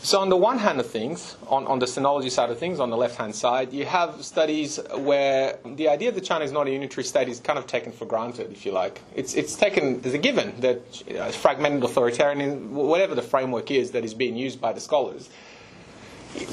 So, 0.02 0.22
on 0.22 0.30
the 0.30 0.38
one 0.38 0.60
hand 0.60 0.80
of 0.80 0.90
things, 0.90 1.36
on, 1.48 1.68
on 1.68 1.80
the 1.80 1.88
sinology 1.88 2.32
side 2.32 2.50
of 2.50 2.58
things, 2.58 2.80
on 2.80 2.90
the 2.90 2.96
left 2.96 3.18
hand 3.18 3.36
side, 3.36 3.74
you 3.74 3.84
have 3.84 4.24
studies 4.24 4.80
where 4.96 5.60
the 5.66 5.90
idea 5.90 6.14
that 6.14 6.24
China 6.24 6.46
is 6.46 6.54
not 6.54 6.68
a 6.68 6.72
unitary 6.72 7.04
state 7.04 7.28
is 7.28 7.42
kind 7.42 7.60
of 7.60 7.68
taken 7.68 7.92
for 7.92 8.06
granted, 8.06 8.54
if 8.54 8.66
you 8.66 8.72
like. 8.72 9.02
It's, 9.14 9.34
it's 9.34 9.58
taken 9.58 10.00
as 10.06 10.14
a 10.14 10.18
given 10.18 10.54
that 10.62 11.04
you 11.06 11.16
know, 11.16 11.30
fragmented 11.34 11.84
authoritarianism, 11.84 12.70
whatever 12.70 13.14
the 13.14 13.22
framework 13.22 13.72
is 13.72 13.92
that 13.92 14.06
is 14.06 14.14
being 14.14 14.38
used 14.38 14.62
by 14.62 14.72
the 14.72 14.80
scholars. 14.80 15.30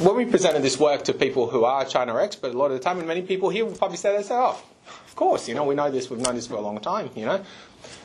When 0.01 0.17
we 0.17 0.25
presented 0.25 0.63
this 0.63 0.81
work 0.81 1.05
to 1.05 1.13
people 1.13 1.49
who 1.49 1.63
are 1.63 1.85
China 1.85 2.17
experts, 2.17 2.53
a 2.53 2.59
lot 2.59 2.73
of 2.73 2.79
the 2.79 2.83
time, 2.83 2.99
and 2.99 3.07
many 3.07 3.23
people 3.23 3.49
here 3.49 3.65
will 3.65 3.77
probably 3.77 3.97
say, 3.97 4.17
they 4.17 4.25
say, 4.25 4.35
oh, 4.35 4.61
course, 5.17 5.49
you 5.49 5.55
know, 5.55 5.65
we 5.65 5.75
know 5.75 5.91
this, 5.91 6.09
we've 6.11 6.21
known 6.21 6.37
this 6.37 6.47
for 6.47 6.55
a 6.55 6.61
long 6.61 6.79
time, 6.79 7.11
you 7.17 7.25
know. 7.27 7.45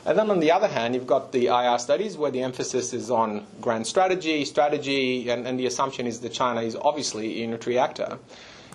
And 0.04 0.18
then 0.18 0.30
on 0.30 0.40
the 0.40 0.50
other 0.50 0.68
hand, 0.68 0.94
you've 0.94 1.06
got 1.06 1.32
the 1.32 1.46
IR 1.46 1.78
studies 1.78 2.16
where 2.16 2.30
the 2.30 2.42
emphasis 2.42 2.92
is 2.92 3.10
on 3.10 3.46
grand 3.60 3.86
strategy, 3.86 4.44
strategy, 4.44 5.28
and, 5.30 5.46
and 5.46 5.58
the 5.58 5.66
assumption 5.66 6.06
is 6.06 6.20
that 6.20 6.32
China 6.32 6.62
is 6.62 6.76
obviously 6.76 7.26
a 7.26 7.40
unitary 7.42 7.78
actor. 7.78 8.18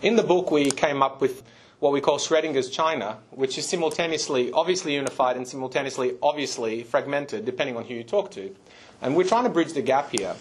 In 0.02 0.16
the 0.16 0.24
book, 0.24 0.52
we 0.52 0.72
came 0.72 1.02
up 1.02 1.20
with 1.20 1.44
what 1.80 1.92
we 1.94 2.02
call 2.02 2.18
Schrodinger's 2.18 2.70
China, 2.70 3.18
which 3.32 3.58
is 3.58 3.68
simultaneously 3.68 4.52
obviously 4.52 4.94
unified 4.96 5.38
and 5.38 5.48
simultaneously 5.48 6.16
obviously 6.24 6.84
fragmented, 6.84 7.46
depending 7.46 7.78
on 7.78 7.84
who 7.84 7.94
you 7.94 8.04
talk 8.04 8.32
to. 8.32 8.56
And 9.02 9.16
we're 9.16 9.28
trying 9.28 9.44
to 9.44 9.50
bridge 9.50 9.74
the 9.74 9.82
gap 9.82 10.12
here. 10.12 10.36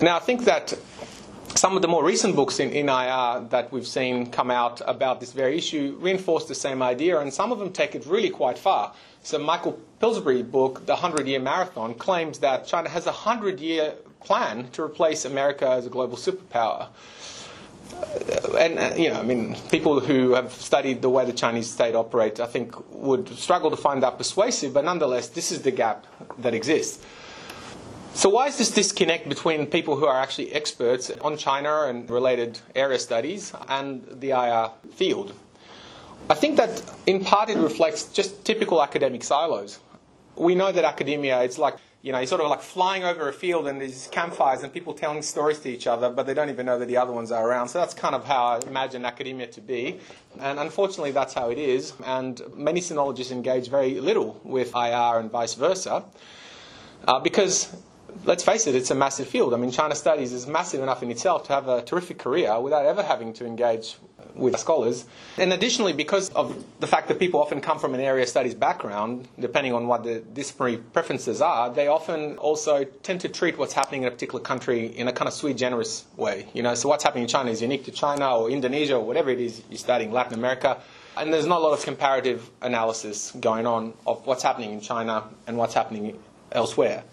Now, 0.00 0.16
I 0.16 0.20
think 0.20 0.44
that 0.44 0.74
some 1.54 1.76
of 1.76 1.82
the 1.82 1.88
more 1.88 2.04
recent 2.04 2.34
books 2.36 2.60
in, 2.60 2.70
in 2.70 2.88
IR 2.88 3.46
that 3.50 3.68
we've 3.72 3.86
seen 3.86 4.30
come 4.30 4.50
out 4.50 4.80
about 4.86 5.20
this 5.20 5.32
very 5.32 5.56
issue 5.56 5.96
reinforce 6.00 6.46
the 6.46 6.54
same 6.54 6.82
idea, 6.82 7.18
and 7.18 7.32
some 7.32 7.52
of 7.52 7.58
them 7.58 7.72
take 7.72 7.94
it 7.94 8.06
really 8.06 8.30
quite 8.30 8.58
far. 8.58 8.92
So 9.22 9.38
Michael 9.38 9.78
Pillsbury 10.00 10.42
book, 10.42 10.86
The 10.86 10.94
100 10.94 11.26
Year 11.26 11.40
Marathon, 11.40 11.94
claims 11.94 12.40
that 12.40 12.66
China 12.66 12.88
has 12.88 13.04
a 13.06 13.10
100 13.12 13.60
year 13.60 13.94
plan 14.24 14.68
to 14.72 14.82
replace 14.82 15.24
America 15.24 15.68
as 15.68 15.86
a 15.86 15.90
global 15.90 16.16
superpower. 16.16 16.88
And, 18.58 18.78
uh, 18.78 18.94
you 18.96 19.10
know, 19.10 19.20
I 19.20 19.22
mean, 19.22 19.56
people 19.70 20.00
who 20.00 20.32
have 20.32 20.52
studied 20.52 21.02
the 21.02 21.10
way 21.10 21.24
the 21.24 21.32
Chinese 21.32 21.70
state 21.70 21.94
operates, 21.94 22.40
I 22.40 22.46
think, 22.46 22.74
would 22.90 23.28
struggle 23.38 23.70
to 23.70 23.76
find 23.76 24.02
that 24.02 24.18
persuasive, 24.18 24.74
but 24.74 24.84
nonetheless, 24.84 25.28
this 25.28 25.52
is 25.52 25.62
the 25.62 25.70
gap 25.70 26.06
that 26.38 26.54
exists. 26.54 27.04
So, 28.14 28.28
why 28.28 28.46
is 28.46 28.58
this 28.58 28.70
disconnect 28.70 29.26
between 29.26 29.66
people 29.66 29.96
who 29.96 30.04
are 30.04 30.20
actually 30.20 30.52
experts 30.52 31.10
on 31.22 31.38
China 31.38 31.84
and 31.86 32.08
related 32.10 32.58
area 32.76 32.98
studies 32.98 33.54
and 33.68 34.06
the 34.20 34.30
IR 34.30 34.70
field? 34.94 35.32
I 36.28 36.34
think 36.34 36.58
that 36.58 36.82
in 37.06 37.24
part 37.24 37.48
it 37.48 37.56
reflects 37.56 38.04
just 38.12 38.44
typical 38.44 38.82
academic 38.82 39.24
silos. 39.24 39.80
We 40.36 40.54
know 40.54 40.70
that 40.72 40.84
academia, 40.84 41.42
it's 41.42 41.56
like, 41.56 41.76
you 42.02 42.12
know, 42.12 42.18
you're 42.18 42.26
sort 42.26 42.42
of 42.42 42.50
like 42.50 42.60
flying 42.60 43.02
over 43.02 43.30
a 43.30 43.32
field 43.32 43.66
and 43.66 43.80
there's 43.80 44.08
campfires 44.08 44.62
and 44.62 44.70
people 44.70 44.92
telling 44.92 45.22
stories 45.22 45.60
to 45.60 45.70
each 45.70 45.86
other, 45.86 46.10
but 46.10 46.26
they 46.26 46.34
don't 46.34 46.50
even 46.50 46.66
know 46.66 46.78
that 46.78 46.86
the 46.86 46.98
other 46.98 47.12
ones 47.12 47.32
are 47.32 47.48
around. 47.48 47.68
So 47.68 47.78
that's 47.78 47.94
kind 47.94 48.14
of 48.14 48.26
how 48.26 48.44
I 48.44 48.60
imagine 48.66 49.06
academia 49.06 49.46
to 49.48 49.60
be. 49.62 50.00
And 50.38 50.58
unfortunately, 50.58 51.12
that's 51.12 51.32
how 51.32 51.48
it 51.50 51.58
is. 51.58 51.94
And 52.04 52.40
many 52.54 52.80
sinologists 52.80 53.32
engage 53.32 53.68
very 53.68 54.00
little 54.00 54.38
with 54.44 54.74
IR 54.74 55.18
and 55.18 55.30
vice 55.30 55.54
versa. 55.54 56.04
Uh, 57.06 57.18
because 57.18 57.74
let's 58.24 58.44
face 58.44 58.66
it, 58.66 58.74
it's 58.74 58.90
a 58.90 58.94
massive 58.94 59.28
field. 59.28 59.54
I 59.54 59.56
mean, 59.56 59.70
China 59.70 59.94
studies 59.94 60.32
is 60.32 60.46
massive 60.46 60.82
enough 60.82 61.02
in 61.02 61.10
itself 61.10 61.44
to 61.44 61.52
have 61.52 61.68
a 61.68 61.82
terrific 61.82 62.18
career 62.18 62.58
without 62.60 62.86
ever 62.86 63.02
having 63.02 63.32
to 63.34 63.46
engage 63.46 63.96
with 64.34 64.58
scholars. 64.58 65.04
And 65.36 65.52
additionally, 65.52 65.92
because 65.92 66.30
of 66.30 66.64
the 66.80 66.86
fact 66.86 67.08
that 67.08 67.18
people 67.18 67.40
often 67.40 67.60
come 67.60 67.78
from 67.78 67.94
an 67.94 68.00
area 68.00 68.26
studies 68.26 68.54
background, 68.54 69.28
depending 69.38 69.74
on 69.74 69.86
what 69.86 70.04
the 70.04 70.20
disciplinary 70.20 70.78
preferences 70.78 71.40
are, 71.40 71.70
they 71.72 71.88
often 71.88 72.38
also 72.38 72.84
tend 72.84 73.20
to 73.22 73.28
treat 73.28 73.58
what's 73.58 73.72
happening 73.72 74.02
in 74.02 74.08
a 74.08 74.10
particular 74.10 74.40
country 74.40 74.86
in 74.86 75.08
a 75.08 75.12
kind 75.12 75.28
of 75.28 75.34
sui 75.34 75.54
generis 75.54 76.04
way. 76.16 76.48
You 76.54 76.62
know, 76.62 76.74
so 76.74 76.88
what's 76.88 77.04
happening 77.04 77.24
in 77.24 77.28
China 77.28 77.50
is 77.50 77.62
unique 77.62 77.84
to 77.84 77.90
China 77.90 78.36
or 78.38 78.50
Indonesia 78.50 78.96
or 78.96 79.04
whatever 79.04 79.30
it 79.30 79.40
is 79.40 79.62
you're 79.68 79.78
studying, 79.78 80.12
Latin 80.12 80.34
America. 80.34 80.80
And 81.16 81.32
there's 81.32 81.46
not 81.46 81.60
a 81.60 81.64
lot 81.64 81.78
of 81.78 81.84
comparative 81.84 82.48
analysis 82.62 83.32
going 83.38 83.66
on 83.66 83.92
of 84.06 84.26
what's 84.26 84.42
happening 84.42 84.72
in 84.72 84.80
China 84.80 85.24
and 85.46 85.58
what's 85.58 85.74
happening 85.74 86.18
elsewhere. 86.50 87.04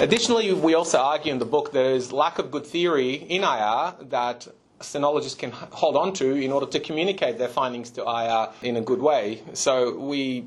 Additionally, 0.00 0.52
we 0.52 0.74
also 0.74 0.98
argue 0.98 1.32
in 1.32 1.40
the 1.40 1.44
book 1.44 1.72
there 1.72 1.90
is 1.90 2.12
lack 2.12 2.38
of 2.38 2.52
good 2.52 2.64
theory 2.64 3.14
in 3.14 3.42
IR 3.42 3.94
that 4.10 4.46
sinologists 4.78 5.36
can 5.36 5.50
hold 5.50 5.96
on 5.96 6.12
to 6.12 6.36
in 6.36 6.52
order 6.52 6.66
to 6.66 6.78
communicate 6.78 7.36
their 7.36 7.48
findings 7.48 7.90
to 7.90 8.02
IR 8.02 8.48
in 8.62 8.76
a 8.76 8.80
good 8.80 9.00
way. 9.00 9.42
So 9.54 9.98
we, 9.98 10.46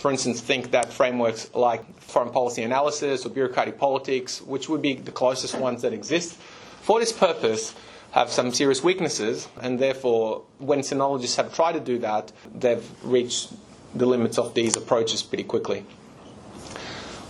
for 0.00 0.10
instance, 0.10 0.40
think 0.40 0.70
that 0.70 0.90
frameworks 0.90 1.50
like 1.54 2.00
foreign 2.00 2.30
policy 2.30 2.62
analysis 2.62 3.26
or 3.26 3.28
bureaucratic 3.28 3.78
politics, 3.78 4.40
which 4.40 4.70
would 4.70 4.80
be 4.80 4.94
the 4.94 5.12
closest 5.12 5.58
ones 5.58 5.82
that 5.82 5.92
exist, 5.92 6.34
for 6.80 6.98
this 6.98 7.12
purpose 7.12 7.74
have 8.12 8.30
some 8.30 8.54
serious 8.54 8.82
weaknesses, 8.82 9.48
and 9.60 9.78
therefore, 9.78 10.44
when 10.56 10.80
sinologists 10.80 11.36
have 11.36 11.54
tried 11.54 11.72
to 11.72 11.80
do 11.80 11.98
that, 11.98 12.32
they've 12.54 12.90
reached 13.02 13.52
the 13.94 14.06
limits 14.06 14.38
of 14.38 14.54
these 14.54 14.78
approaches 14.78 15.22
pretty 15.22 15.44
quickly. 15.44 15.84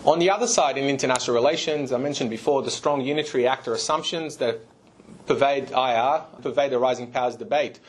On 0.05 0.19
the 0.19 0.31
other 0.31 0.47
side, 0.47 0.78
in 0.78 0.85
international 0.85 1.35
relations, 1.35 1.93
I 1.93 1.99
mentioned 1.99 2.31
before 2.31 2.62
the 2.62 2.71
strong 2.71 3.00
unitary 3.02 3.47
actor 3.47 3.75
assumptions 3.75 4.37
that 4.37 4.61
pervade 5.26 5.71
IR, 5.71 6.23
pervade 6.43 6.71
the 6.73 6.78
rising 6.78 7.09
powers 7.11 7.37
debate. 7.37 7.81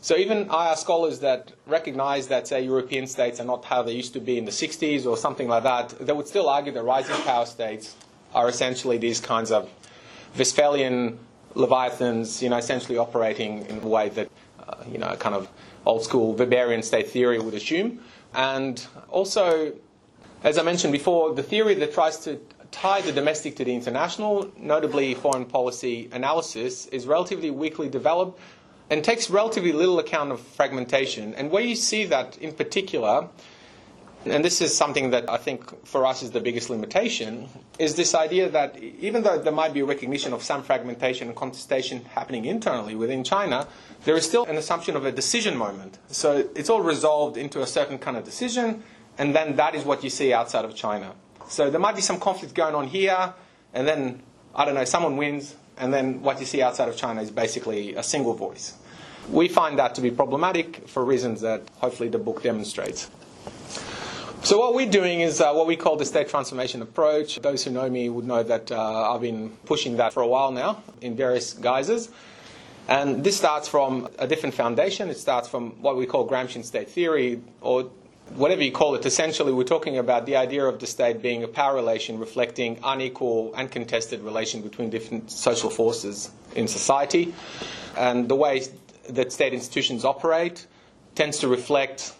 So 0.00 0.16
even 0.16 0.48
IR 0.50 0.76
scholars 0.76 1.20
that 1.20 1.52
recognize 1.66 2.28
that, 2.28 2.48
say, 2.48 2.62
European 2.62 3.06
states 3.06 3.38
are 3.40 3.44
not 3.44 3.66
how 3.66 3.82
they 3.82 3.92
used 3.92 4.14
to 4.14 4.20
be 4.20 4.38
in 4.38 4.46
the 4.46 4.50
60s 4.50 5.04
or 5.06 5.16
something 5.16 5.46
like 5.48 5.62
that, 5.64 5.90
they 6.00 6.12
would 6.12 6.26
still 6.26 6.48
argue 6.48 6.72
that 6.72 6.82
rising 6.82 7.14
power 7.24 7.44
states 7.44 7.94
are 8.34 8.48
essentially 8.48 8.96
these 8.96 9.20
kinds 9.20 9.50
of 9.50 9.68
Westphalian 10.38 11.18
leviathans, 11.54 12.42
you 12.42 12.48
know, 12.48 12.56
essentially 12.56 12.96
operating 12.96 13.66
in 13.66 13.78
a 13.82 13.86
way 13.86 14.08
that, 14.08 14.30
uh, 14.66 14.76
you 14.90 14.96
know, 14.96 15.14
kind 15.16 15.34
of 15.34 15.48
old 15.84 16.02
school 16.02 16.34
Weberian 16.34 16.82
state 16.82 17.10
theory 17.10 17.38
would 17.38 17.54
assume. 17.54 18.00
And 18.34 18.84
also, 19.10 19.72
as 20.42 20.58
I 20.58 20.62
mentioned 20.62 20.92
before, 20.92 21.34
the 21.34 21.42
theory 21.42 21.74
that 21.74 21.92
tries 21.92 22.18
to 22.20 22.40
tie 22.70 23.00
the 23.00 23.12
domestic 23.12 23.56
to 23.56 23.64
the 23.64 23.74
international, 23.74 24.50
notably 24.56 25.14
foreign 25.14 25.44
policy 25.44 26.08
analysis, 26.12 26.86
is 26.86 27.06
relatively 27.06 27.50
weakly 27.50 27.88
developed 27.88 28.40
and 28.90 29.04
takes 29.04 29.30
relatively 29.30 29.72
little 29.72 29.98
account 29.98 30.32
of 30.32 30.40
fragmentation. 30.40 31.34
And 31.34 31.50
where 31.50 31.62
you 31.62 31.76
see 31.76 32.04
that 32.06 32.38
in 32.38 32.52
particular, 32.52 33.28
and 34.24 34.44
this 34.44 34.60
is 34.60 34.76
something 34.76 35.10
that 35.10 35.30
I 35.30 35.36
think 35.36 35.86
for 35.86 36.04
us 36.04 36.22
is 36.22 36.32
the 36.32 36.40
biggest 36.40 36.70
limitation, 36.70 37.48
is 37.78 37.94
this 37.94 38.14
idea 38.14 38.48
that 38.50 38.76
even 38.78 39.22
though 39.22 39.38
there 39.38 39.52
might 39.52 39.72
be 39.72 39.80
a 39.80 39.84
recognition 39.84 40.32
of 40.32 40.42
some 40.42 40.62
fragmentation 40.62 41.28
and 41.28 41.36
contestation 41.36 42.04
happening 42.04 42.44
internally 42.44 42.94
within 42.94 43.24
China, 43.24 43.68
there 44.04 44.16
is 44.16 44.26
still 44.26 44.44
an 44.44 44.56
assumption 44.56 44.96
of 44.96 45.06
a 45.06 45.12
decision 45.12 45.56
moment. 45.56 45.98
So 46.08 46.48
it's 46.54 46.68
all 46.68 46.82
resolved 46.82 47.36
into 47.36 47.62
a 47.62 47.66
certain 47.66 47.98
kind 47.98 48.16
of 48.16 48.24
decision, 48.24 48.82
and 49.18 49.34
then 49.34 49.56
that 49.56 49.74
is 49.74 49.84
what 49.84 50.02
you 50.04 50.10
see 50.10 50.32
outside 50.32 50.64
of 50.64 50.74
China. 50.74 51.12
So 51.48 51.70
there 51.70 51.80
might 51.80 51.96
be 51.96 52.02
some 52.02 52.20
conflict 52.20 52.54
going 52.54 52.74
on 52.74 52.86
here, 52.86 53.34
and 53.74 53.86
then, 53.86 54.22
I 54.54 54.64
don't 54.64 54.74
know, 54.74 54.84
someone 54.84 55.16
wins, 55.16 55.56
and 55.78 55.92
then 55.92 56.22
what 56.22 56.38
you 56.40 56.46
see 56.46 56.62
outside 56.62 56.88
of 56.88 56.96
China 56.96 57.22
is 57.22 57.30
basically 57.30 57.94
a 57.94 58.02
single 58.02 58.34
voice. 58.34 58.74
We 59.30 59.48
find 59.48 59.78
that 59.78 59.94
to 59.96 60.00
be 60.00 60.10
problematic 60.10 60.88
for 60.88 61.04
reasons 61.04 61.40
that 61.40 61.62
hopefully 61.78 62.08
the 62.08 62.18
book 62.18 62.42
demonstrates. 62.42 63.10
So 64.42 64.58
what 64.58 64.74
we're 64.74 64.90
doing 64.90 65.20
is 65.20 65.40
uh, 65.40 65.52
what 65.52 65.66
we 65.66 65.76
call 65.76 65.96
the 65.96 66.06
state 66.06 66.28
transformation 66.28 66.80
approach. 66.80 67.40
Those 67.40 67.62
who 67.62 67.70
know 67.70 67.90
me 67.90 68.08
would 68.08 68.24
know 68.24 68.42
that 68.42 68.72
uh, 68.72 69.12
I've 69.12 69.20
been 69.20 69.50
pushing 69.66 69.98
that 69.98 70.14
for 70.14 70.22
a 70.22 70.26
while 70.26 70.50
now 70.50 70.82
in 71.02 71.14
various 71.14 71.52
guises. 71.52 72.08
And 72.88 73.22
this 73.22 73.36
starts 73.36 73.68
from 73.68 74.08
a 74.18 74.26
different 74.26 74.54
foundation. 74.54 75.10
It 75.10 75.18
starts 75.18 75.46
from 75.46 75.82
what 75.82 75.96
we 75.96 76.06
call 76.06 76.26
Gramscian 76.26 76.64
state 76.64 76.88
theory, 76.88 77.42
or 77.60 77.90
whatever 78.36 78.62
you 78.62 78.72
call 78.72 78.94
it, 78.94 79.04
essentially 79.06 79.52
we're 79.52 79.64
talking 79.64 79.98
about 79.98 80.26
the 80.26 80.36
idea 80.36 80.64
of 80.64 80.78
the 80.78 80.86
state 80.86 81.20
being 81.22 81.42
a 81.42 81.48
power 81.48 81.74
relation 81.74 82.18
reflecting 82.18 82.78
unequal 82.84 83.54
and 83.54 83.70
contested 83.70 84.20
relation 84.22 84.62
between 84.62 84.90
different 84.90 85.30
social 85.30 85.70
forces 85.70 86.30
in 86.54 86.68
society. 86.68 87.34
And 87.96 88.28
the 88.28 88.36
way 88.36 88.62
that 89.08 89.32
state 89.32 89.52
institutions 89.52 90.04
operate 90.04 90.66
tends 91.14 91.38
to 91.38 91.48
reflect 91.48 92.14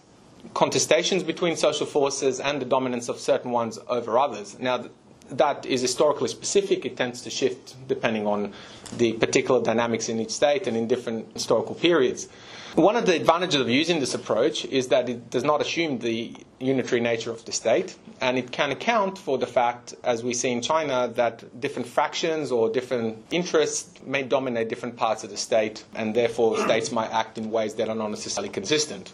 contestations 0.53 1.25
between 1.25 1.55
social 1.55 1.85
forces 1.85 2.39
and 2.39 2.61
the 2.61 2.65
dominance 2.65 3.09
of 3.09 3.19
certain 3.19 3.51
ones 3.51 3.79
over 3.87 4.17
others. 4.17 4.57
Now, 4.59 4.85
that 5.29 5.65
is 5.65 5.81
historically 5.81 6.27
specific. 6.27 6.85
It 6.85 6.97
tends 6.97 7.21
to 7.21 7.29
shift 7.29 7.75
depending 7.87 8.27
on 8.27 8.53
the 8.97 9.13
particular 9.13 9.61
dynamics 9.61 10.09
in 10.09 10.19
each 10.19 10.31
state 10.31 10.67
and 10.67 10.75
in 10.75 10.87
different 10.87 11.31
historical 11.33 11.75
periods. 11.75 12.27
One 12.75 12.95
of 12.95 13.05
the 13.05 13.17
advantages 13.17 13.59
of 13.59 13.69
using 13.69 13.99
this 13.99 14.13
approach 14.13 14.63
is 14.63 14.87
that 14.87 15.09
it 15.09 15.29
does 15.29 15.43
not 15.43 15.59
assume 15.59 15.99
the 15.99 16.33
unitary 16.57 17.01
nature 17.01 17.29
of 17.29 17.43
the 17.43 17.51
state, 17.51 17.97
and 18.21 18.37
it 18.37 18.53
can 18.53 18.71
account 18.71 19.17
for 19.17 19.37
the 19.37 19.45
fact, 19.45 19.93
as 20.05 20.23
we 20.23 20.33
see 20.33 20.51
in 20.51 20.61
China, 20.61 21.11
that 21.15 21.59
different 21.59 21.85
fractions 21.89 22.49
or 22.49 22.69
different 22.69 23.25
interests 23.29 23.99
may 24.05 24.23
dominate 24.23 24.69
different 24.69 24.95
parts 24.95 25.25
of 25.25 25.31
the 25.31 25.35
state, 25.35 25.83
and 25.95 26.15
therefore 26.15 26.57
states 26.59 26.93
might 26.93 27.11
act 27.11 27.37
in 27.37 27.51
ways 27.51 27.73
that 27.73 27.89
are 27.89 27.95
not 27.95 28.09
necessarily 28.09 28.47
consistent. 28.47 29.11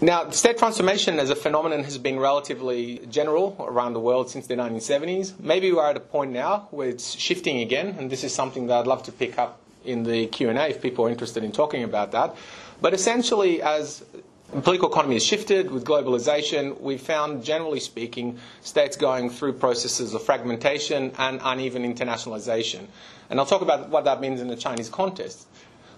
Now, 0.00 0.30
state 0.30 0.56
transformation 0.56 1.20
as 1.20 1.28
a 1.28 1.36
phenomenon 1.36 1.84
has 1.84 1.98
been 1.98 2.18
relatively 2.18 3.02
general 3.10 3.54
around 3.58 3.92
the 3.92 4.00
world 4.00 4.30
since 4.30 4.46
the 4.46 4.54
1970s. 4.54 5.38
Maybe 5.38 5.72
we're 5.72 5.84
at 5.84 5.98
a 5.98 6.00
point 6.00 6.32
now 6.32 6.68
where 6.70 6.88
it's 6.88 7.18
shifting 7.18 7.58
again, 7.60 7.96
and 7.98 8.08
this 8.08 8.24
is 8.24 8.34
something 8.34 8.68
that 8.68 8.78
I'd 8.78 8.86
love 8.86 9.02
to 9.02 9.12
pick 9.12 9.38
up 9.38 9.60
in 9.84 10.04
the 10.04 10.26
Q&A 10.28 10.54
if 10.68 10.80
people 10.80 11.04
are 11.06 11.10
interested 11.10 11.44
in 11.44 11.52
talking 11.52 11.82
about 11.82 12.12
that. 12.12 12.34
But 12.80 12.94
essentially, 12.94 13.60
as 13.60 14.04
the 14.52 14.62
political 14.62 14.88
economy 14.90 15.16
has 15.16 15.24
shifted 15.24 15.70
with 15.70 15.84
globalization, 15.84 16.80
we've 16.80 17.00
found, 17.00 17.44
generally 17.44 17.80
speaking, 17.80 18.38
states 18.62 18.96
going 18.96 19.30
through 19.30 19.54
processes 19.54 20.14
of 20.14 20.22
fragmentation 20.22 21.12
and 21.18 21.40
uneven 21.42 21.82
internationalization. 21.82 22.86
And 23.30 23.38
I'll 23.38 23.46
talk 23.46 23.62
about 23.62 23.90
what 23.90 24.04
that 24.04 24.20
means 24.20 24.40
in 24.40 24.48
the 24.48 24.56
Chinese 24.56 24.88
context. 24.88 25.46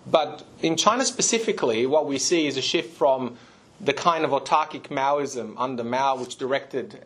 But 0.06 0.44
in 0.62 0.76
China 0.76 1.04
specifically, 1.04 1.86
what 1.86 2.06
we 2.06 2.18
see 2.18 2.46
is 2.46 2.56
a 2.56 2.62
shift 2.62 2.96
from 2.96 3.36
the 3.80 3.92
kind 3.92 4.24
of 4.24 4.30
autarkic 4.30 4.88
Maoism 4.88 5.54
under 5.56 5.84
Mao, 5.84 6.16
which 6.16 6.36
directed 6.36 7.04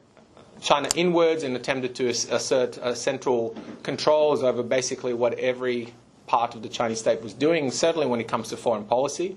China 0.60 0.88
inwards 0.94 1.42
and 1.42 1.56
attempted 1.56 1.94
to 1.96 2.08
assert 2.08 2.78
uh, 2.78 2.94
central 2.94 3.56
controls 3.82 4.42
over 4.42 4.62
basically 4.62 5.12
what 5.12 5.34
every 5.38 5.92
part 6.26 6.54
of 6.54 6.62
the 6.62 6.68
Chinese 6.68 7.00
state 7.00 7.20
was 7.22 7.34
doing, 7.34 7.70
certainly 7.70 8.06
when 8.06 8.20
it 8.20 8.28
comes 8.28 8.48
to 8.48 8.56
foreign 8.56 8.84
policy. 8.84 9.36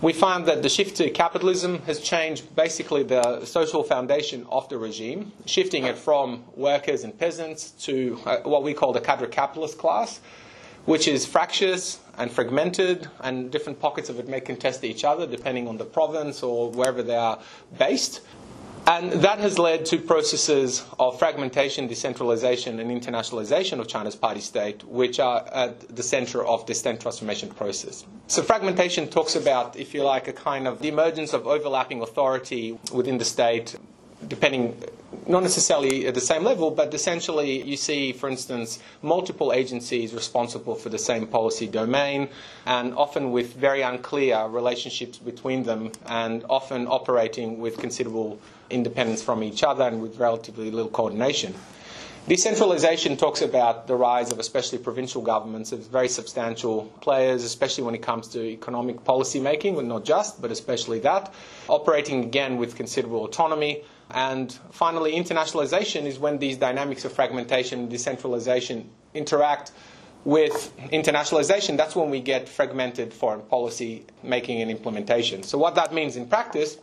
We 0.00 0.12
find 0.12 0.46
that 0.46 0.62
the 0.62 0.68
shift 0.68 0.96
to 0.98 1.10
capitalism 1.10 1.80
has 1.82 1.98
changed 1.98 2.54
basically 2.54 3.02
the 3.02 3.44
social 3.44 3.82
foundation 3.82 4.46
of 4.48 4.68
the 4.68 4.78
regime, 4.78 5.32
shifting 5.44 5.86
it 5.86 5.98
from 5.98 6.44
workers 6.54 7.02
and 7.02 7.18
peasants 7.18 7.72
to 7.86 8.16
uh, 8.24 8.36
what 8.44 8.62
we 8.62 8.74
call 8.74 8.92
the 8.92 9.00
cadre 9.00 9.26
capitalist 9.26 9.76
class, 9.76 10.20
which 10.84 11.08
is 11.08 11.26
fractious 11.26 11.98
and 12.16 12.30
fragmented, 12.30 13.08
and 13.22 13.50
different 13.50 13.80
pockets 13.80 14.08
of 14.08 14.20
it 14.20 14.28
may 14.28 14.40
contest 14.40 14.84
each 14.84 15.02
other 15.02 15.26
depending 15.26 15.66
on 15.66 15.78
the 15.78 15.84
province 15.84 16.44
or 16.44 16.70
wherever 16.70 17.02
they 17.02 17.16
are 17.16 17.40
based. 17.76 18.20
And 18.88 19.12
that 19.12 19.38
has 19.40 19.58
led 19.58 19.84
to 19.86 19.98
processes 19.98 20.82
of 20.98 21.18
fragmentation, 21.18 21.88
decentralization, 21.88 22.80
and 22.80 22.90
internationalization 22.90 23.80
of 23.80 23.86
China's 23.86 24.16
party 24.16 24.40
state, 24.40 24.82
which 24.84 25.20
are 25.20 25.46
at 25.52 25.94
the 25.94 26.02
center 26.02 26.42
of 26.42 26.64
this 26.64 26.78
state 26.78 26.98
transformation 26.98 27.50
process. 27.50 28.06
So, 28.28 28.42
fragmentation 28.42 29.06
talks 29.08 29.36
about, 29.36 29.76
if 29.76 29.92
you 29.92 30.04
like, 30.04 30.26
a 30.26 30.32
kind 30.32 30.66
of 30.66 30.80
the 30.80 30.88
emergence 30.88 31.34
of 31.34 31.46
overlapping 31.46 32.00
authority 32.00 32.78
within 32.90 33.18
the 33.18 33.26
state, 33.26 33.76
depending 34.26 34.82
not 35.26 35.42
necessarily 35.42 36.06
at 36.06 36.14
the 36.14 36.20
same 36.22 36.42
level, 36.44 36.70
but 36.70 36.92
essentially 36.94 37.62
you 37.62 37.76
see, 37.76 38.12
for 38.12 38.30
instance, 38.30 38.78
multiple 39.02 39.52
agencies 39.52 40.14
responsible 40.14 40.74
for 40.74 40.88
the 40.88 40.98
same 40.98 41.26
policy 41.26 41.66
domain, 41.66 42.30
and 42.64 42.94
often 42.94 43.32
with 43.32 43.54
very 43.54 43.82
unclear 43.82 44.46
relationships 44.46 45.18
between 45.18 45.62
them, 45.64 45.92
and 46.06 46.42
often 46.48 46.86
operating 46.86 47.58
with 47.58 47.76
considerable 47.76 48.38
independence 48.70 49.22
from 49.22 49.42
each 49.42 49.62
other 49.62 49.84
and 49.84 50.02
with 50.02 50.18
relatively 50.18 50.70
little 50.70 50.90
coordination. 50.90 51.54
Decentralization 52.26 53.16
talks 53.16 53.40
about 53.40 53.86
the 53.86 53.94
rise 53.94 54.30
of 54.30 54.38
especially 54.38 54.76
provincial 54.78 55.22
governments 55.22 55.72
as 55.72 55.86
very 55.86 56.08
substantial 56.08 56.84
players, 57.00 57.42
especially 57.42 57.84
when 57.84 57.94
it 57.94 58.02
comes 58.02 58.28
to 58.28 58.42
economic 58.42 59.02
policy 59.04 59.40
making, 59.40 59.88
not 59.88 60.04
just, 60.04 60.42
but 60.42 60.50
especially 60.50 60.98
that, 61.00 61.32
operating 61.68 62.24
again 62.24 62.58
with 62.58 62.76
considerable 62.76 63.24
autonomy 63.24 63.82
And 64.10 64.50
finally, 64.70 65.12
internationalization 65.12 66.04
is 66.04 66.18
when 66.18 66.38
these 66.38 66.56
dynamics 66.56 67.04
of 67.04 67.12
fragmentation 67.12 67.80
and 67.80 67.90
decentralization 67.90 68.88
interact 69.14 69.72
with 70.24 70.72
internationalization. 70.92 71.76
That's 71.76 71.94
when 71.94 72.10
we 72.10 72.20
get 72.20 72.48
fragmented 72.48 73.12
foreign 73.12 73.42
policy 73.42 74.06
making 74.22 74.62
and 74.62 74.70
implementation. 74.70 75.42
So, 75.42 75.58
what 75.58 75.74
that 75.74 75.92
means 75.92 76.16
in 76.16 76.26
practice 76.26 76.78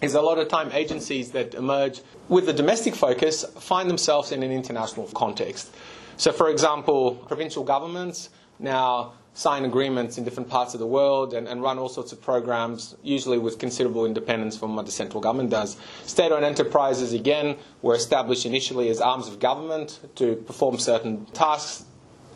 is 0.00 0.14
a 0.14 0.20
lot 0.20 0.38
of 0.38 0.48
time 0.48 0.70
agencies 0.72 1.32
that 1.32 1.54
emerge 1.54 2.00
with 2.28 2.48
a 2.48 2.52
domestic 2.52 2.94
focus 2.94 3.44
find 3.58 3.88
themselves 3.90 4.32
in 4.32 4.42
an 4.42 4.52
international 4.52 5.06
context. 5.14 5.74
So, 6.16 6.32
for 6.32 6.50
example, 6.50 7.14
provincial 7.14 7.64
governments 7.64 8.30
now 8.58 9.12
sign 9.34 9.64
agreements 9.64 10.18
in 10.18 10.24
different 10.24 10.48
parts 10.48 10.74
of 10.74 10.80
the 10.80 10.86
world 10.86 11.32
and, 11.32 11.46
and, 11.46 11.62
run 11.62 11.78
all 11.78 11.88
sorts 11.88 12.10
of 12.10 12.20
programs, 12.20 12.96
usually 13.04 13.38
with 13.38 13.56
considerable 13.60 14.04
independence 14.04 14.56
from 14.56 14.74
what 14.74 14.84
the 14.84 14.90
central 14.90 15.20
government 15.20 15.48
does. 15.48 15.76
State 16.04 16.32
owned 16.32 16.44
enterprises, 16.44 17.12
again, 17.12 17.56
were 17.80 17.94
established 17.94 18.46
initially 18.46 18.88
as 18.88 19.00
arms 19.00 19.28
of 19.28 19.38
government 19.38 20.00
to 20.16 20.34
perform 20.34 20.76
certain 20.76 21.24
tasks. 21.26 21.84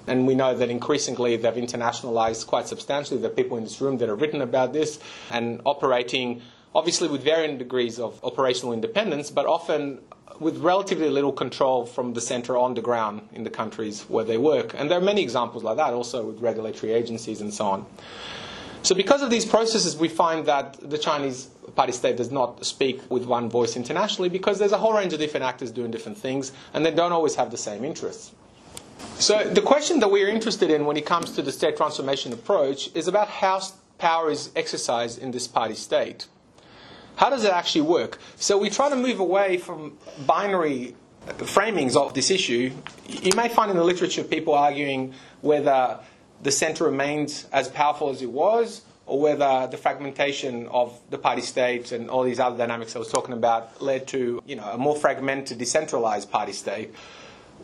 And 0.07 0.29
we 0.29 0.37
know 0.37 0.57
that 0.57 0.71
increasingly 0.71 1.37
they've 1.37 1.53
internationalized 1.55 2.47
quite 2.47 2.69
substantially. 2.69 3.21
There 3.21 3.33
are 3.33 3.35
people 3.35 3.57
in 3.57 3.65
this 3.65 3.81
room 3.81 3.99
that 3.99 4.09
have 4.09 4.21
written 4.21 4.41
about 4.41 4.73
this 4.73 5.01
and 5.33 5.61
operating, 5.65 6.41
obviously, 6.75 7.09
with 7.09 7.23
varying 7.23 7.59
degrees 7.59 7.99
of 7.99 8.23
operational 8.25 8.73
independence, 8.73 9.31
but 9.31 9.47
often 9.47 10.01
with 10.41 10.59
relatively 10.59 11.09
little 11.09 11.33
control 11.33 11.87
from 11.87 12.15
the 12.15 12.21
centre 12.21 12.57
on 12.57 12.75
the 12.75 12.81
ground 12.81 13.29
in 13.33 13.45
the 13.45 13.51
countries 13.51 14.03
where 14.09 14.25
they 14.25 14.39
work. 14.39 14.75
And 14.77 14.91
there 14.91 14.99
are 14.99 15.03
many 15.03 15.23
examples 15.23 15.63
like 15.63 15.77
that 15.77 15.93
also 15.93 16.25
with 16.27 16.41
regulatory 16.41 16.93
agencies 16.93 17.41
and 17.41 17.53
so 17.53 17.67
on. 17.67 17.87
So, 18.83 18.97
because 18.97 19.23
of 19.23 19.31
these 19.31 19.45
processes, 19.45 19.97
we 19.97 20.09
find 20.09 20.47
that 20.47 20.77
the 20.91 20.99
Chinese 20.99 21.47
party 21.77 21.93
state 21.93 22.17
does 22.17 22.33
not 22.33 22.67
speak 22.67 23.01
with 23.11 23.25
one 23.25 23.49
voice 23.49 23.77
internationally 23.77 24.29
because 24.29 24.59
there's 24.59 24.73
a 24.73 24.79
whole 24.79 24.93
range 24.93 25.13
of 25.13 25.21
different 25.21 25.45
actors 25.45 25.71
doing 25.71 25.91
different 25.93 26.19
things 26.19 26.53
and 26.75 26.85
they 26.85 26.91
don't 26.91 27.13
always 27.13 27.37
have 27.37 27.51
the 27.53 27.57
same 27.57 27.85
interests. 27.85 28.33
So, 29.19 29.45
the 29.45 29.63
question 29.63 30.01
that 30.01 30.11
we're 30.11 30.29
interested 30.29 30.71
in 30.71 30.85
when 30.85 30.97
it 30.97 31.07
comes 31.07 31.33
to 31.33 31.43
the 31.43 31.53
state 31.53 31.77
transformation 31.77 32.33
approach 32.33 32.91
is 32.95 33.07
about 33.07 33.29
how 33.29 33.61
power 33.99 34.31
is 34.31 34.51
exercised 34.57 35.21
in 35.21 35.31
this 35.31 35.47
party 35.47 35.75
state. 35.75 36.27
How 37.17 37.31
does 37.31 37.45
it 37.45 37.53
actually 37.53 37.83
work? 37.83 38.19
So 38.37 38.59
we 38.59 38.71
try 38.71 38.89
to 38.91 38.97
move 38.97 39.21
away 39.21 39.59
from 39.59 39.99
binary 40.27 40.95
framings 41.27 41.97
of 41.97 42.15
this 42.15 42.31
issue. 42.31 42.73
You 43.09 43.33
may 43.37 43.49
find 43.49 43.71
in 43.71 43.77
the 43.77 43.85
literature 43.85 44.25
people 44.25 44.55
arguing 44.55 45.15
whether 45.41 46.01
the 46.43 46.51
centre 46.51 46.85
remains 46.85 47.47
as 47.53 47.69
powerful 47.69 48.11
as 48.11 48.23
it 48.23 48.31
was 48.31 48.83
or 49.07 49.21
whether 49.21 49.69
the 49.71 49.77
fragmentation 49.77 50.67
of 50.69 50.99
the 51.11 51.19
party 51.19 51.43
state 51.43 51.93
and 51.93 52.09
all 52.11 52.23
these 52.23 52.41
other 52.41 52.57
dynamics 52.57 52.97
I 52.97 52.99
was 52.99 53.09
talking 53.09 53.35
about 53.35 53.83
led 53.83 54.09
to 54.09 54.43
you 54.47 54.57
know, 54.57 54.65
a 54.65 54.79
more 54.79 54.97
fragmented, 54.97 55.59
decentralized 55.59 56.31
party 56.31 56.53
state. 56.53 56.95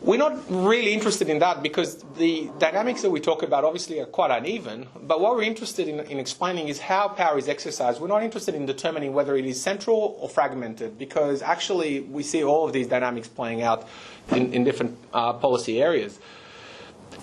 We're 0.01 0.17
not 0.17 0.39
really 0.49 0.93
interested 0.93 1.29
in 1.29 1.39
that 1.39 1.61
because 1.61 2.03
the 2.17 2.49
dynamics 2.57 3.01
that 3.01 3.09
we 3.09 3.19
talk 3.19 3.43
about 3.43 3.65
obviously 3.65 3.99
are 3.99 4.05
quite 4.05 4.31
uneven. 4.31 4.87
But 4.95 5.19
what 5.19 5.35
we're 5.35 5.43
interested 5.43 5.89
in, 5.89 5.99
in, 5.99 6.19
explaining 6.19 6.69
is 6.69 6.79
how 6.79 7.09
power 7.09 7.37
is 7.37 7.49
exercised. 7.49 7.99
We're 7.99 8.07
not 8.07 8.23
interested 8.23 8.55
in 8.55 8.65
determining 8.65 9.13
whether 9.13 9.35
it 9.35 9.45
is 9.45 9.61
central 9.61 10.17
or 10.21 10.29
fragmented 10.29 10.97
because 10.97 11.41
actually 11.41 11.99
we 11.99 12.23
see 12.23 12.43
all 12.45 12.65
of 12.65 12.71
these 12.71 12.87
dynamics 12.87 13.27
playing 13.27 13.61
out 13.61 13.89
in, 14.31 14.53
in 14.53 14.63
different 14.63 14.97
uh, 15.13 15.33
policy 15.33 15.81
areas. 15.81 16.17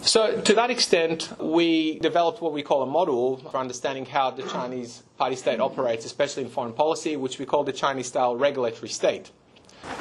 So, 0.02 0.40
to 0.42 0.54
that 0.54 0.71
extent, 0.71 1.33
we 1.40 1.99
developed 2.00 2.42
what 2.42 2.52
we 2.52 2.62
call 2.62 2.83
a 2.83 2.87
model 2.87 3.38
for 3.38 3.56
understanding 3.56 4.04
how 4.04 4.30
the 4.30 4.42
Chinese 4.42 5.02
party 5.16 5.37
state 5.37 5.61
operates, 5.61 6.04
especially 6.04 6.42
in 6.45 6.50
foreign 6.50 6.75
policy, 6.75 7.16
which 7.16 7.38
we 7.38 7.47
call 7.47 7.64
the 7.64 7.73
Chinese 7.73 8.06
style 8.06 8.37
regulatory 8.37 8.90
state. 8.90 9.30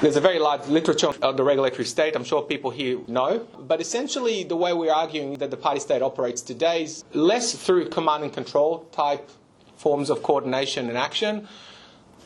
There's 0.02 0.18
a 0.18 0.22
very 0.22 0.40
large 0.40 0.68
literature 0.68 1.12
on 1.24 1.38
the 1.38 1.44
regulatory 1.44 1.86
state, 1.86 2.16
I'm 2.18 2.26
sure 2.26 2.42
people 2.42 2.70
here 2.70 3.00
know. 3.08 3.48
But 3.58 3.80
essentially, 3.80 4.44
the 4.44 4.56
way 4.58 4.74
we're 4.74 4.94
arguing 4.94 5.36
that 5.36 5.52
the 5.52 5.58
party 5.58 5.80
state 5.80 6.02
operates 6.02 6.42
today 6.42 6.84
is 6.84 7.06
less 7.14 7.56
through 7.56 7.88
command 7.90 8.24
and 8.24 8.34
control 8.34 8.86
type 8.92 9.30
forms 9.78 10.10
of 10.10 10.22
coordination 10.22 10.90
and 10.90 10.98
action, 10.98 11.48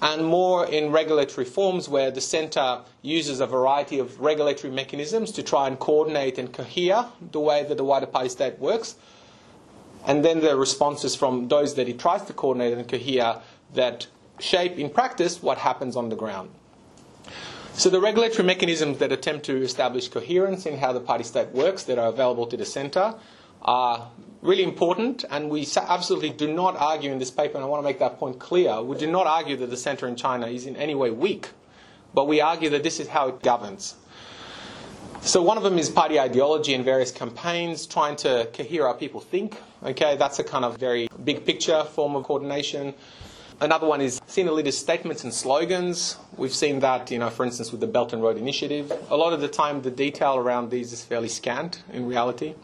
and 0.01 0.25
more 0.25 0.65
in 0.65 0.91
regulatory 0.91 1.45
forms 1.45 1.87
where 1.87 2.09
the 2.09 2.21
centre 2.21 2.81
uses 3.01 3.39
a 3.39 3.45
variety 3.45 3.99
of 3.99 4.19
regulatory 4.19 4.73
mechanisms 4.73 5.31
to 5.33 5.43
try 5.43 5.67
and 5.67 5.77
coordinate 5.77 6.37
and 6.39 6.51
cohere 6.51 7.05
the 7.31 7.39
way 7.39 7.63
that 7.63 7.77
the 7.77 7.83
wider 7.83 8.07
party 8.07 8.29
state 8.29 8.57
works. 8.59 8.95
And 10.07 10.25
then 10.25 10.39
the 10.39 10.55
responses 10.55 11.15
from 11.15 11.49
those 11.49 11.75
that 11.75 11.87
it 11.87 11.99
tries 11.99 12.23
to 12.25 12.33
coordinate 12.33 12.73
and 12.77 12.87
cohere 12.87 13.41
that 13.73 14.07
shape 14.39 14.79
in 14.79 14.89
practice 14.89 15.43
what 15.43 15.57
happens 15.59 15.95
on 15.95 16.09
the 16.09 16.15
ground. 16.15 16.49
So 17.73 17.89
the 17.89 18.01
regulatory 18.01 18.45
mechanisms 18.45 18.97
that 18.97 19.11
attempt 19.11 19.45
to 19.45 19.61
establish 19.61 20.09
coherence 20.09 20.65
in 20.65 20.77
how 20.77 20.91
the 20.91 20.99
party 20.99 21.23
state 21.23 21.49
works 21.49 21.83
that 21.83 21.97
are 21.97 22.07
available 22.07 22.45
to 22.47 22.57
the 22.57 22.65
centre 22.65 23.15
are 23.61 24.09
really 24.41 24.63
important, 24.63 25.25
and 25.29 25.49
we 25.49 25.67
absolutely 25.77 26.29
do 26.29 26.51
not 26.53 26.75
argue 26.77 27.11
in 27.11 27.19
this 27.19 27.31
paper, 27.31 27.55
and 27.55 27.63
I 27.63 27.67
want 27.67 27.81
to 27.81 27.85
make 27.85 27.99
that 27.99 28.19
point 28.19 28.39
clear. 28.39 28.81
We 28.81 28.97
do 28.97 29.09
not 29.09 29.27
argue 29.27 29.55
that 29.57 29.69
the 29.69 29.77
centre 29.77 30.07
in 30.07 30.15
China 30.15 30.47
is 30.47 30.65
in 30.65 30.75
any 30.75 30.95
way 30.95 31.11
weak, 31.11 31.49
but 32.13 32.27
we 32.27 32.41
argue 32.41 32.69
that 32.71 32.83
this 32.83 32.99
is 32.99 33.07
how 33.07 33.27
it 33.29 33.41
governs. 33.41 33.95
So 35.21 35.41
one 35.41 35.57
of 35.57 35.63
them 35.63 35.77
is 35.77 35.89
party 35.89 36.17
ideology 36.19 36.73
and 36.73 36.85
various 36.85 37.11
campaigns, 37.11 37.85
trying 37.85 38.15
to 38.17 38.47
cohere 38.53 38.87
how 38.87 38.93
people 38.93 39.19
think. 39.19 39.57
Okay, 39.83 40.15
that's 40.15 40.39
a 40.39 40.43
kind 40.43 40.63
of 40.63 40.77
very 40.77 41.09
big 41.23 41.45
picture 41.45 41.83
form 41.83 42.15
of 42.15 42.23
coordination. 42.23 42.93
Another 43.61 43.87
one 43.87 43.99
is 43.99 44.21
senior 44.25 44.53
leaders' 44.53 44.77
statements 44.77 45.25
and 45.25 45.33
slogans. 45.33 46.15
We've 46.37 46.53
seen 46.53 46.79
that, 46.79 47.11
you 47.11 47.19
know, 47.19 47.29
for 47.29 47.45
instance, 47.45 47.73
with 47.73 47.81
the 47.81 47.87
Belt 47.87 48.13
and 48.13 48.23
Road 48.23 48.37
Initiative. 48.37 48.89
A 49.09 49.17
lot 49.17 49.33
of 49.33 49.41
the 49.41 49.49
time, 49.49 49.81
the 49.81 49.91
detail 49.91 50.37
around 50.37 50.69
these 50.69 50.93
is 50.93 51.03
fairly 51.03 51.27
scant 51.27 51.83
in 51.91 52.07
reality. 52.07 52.55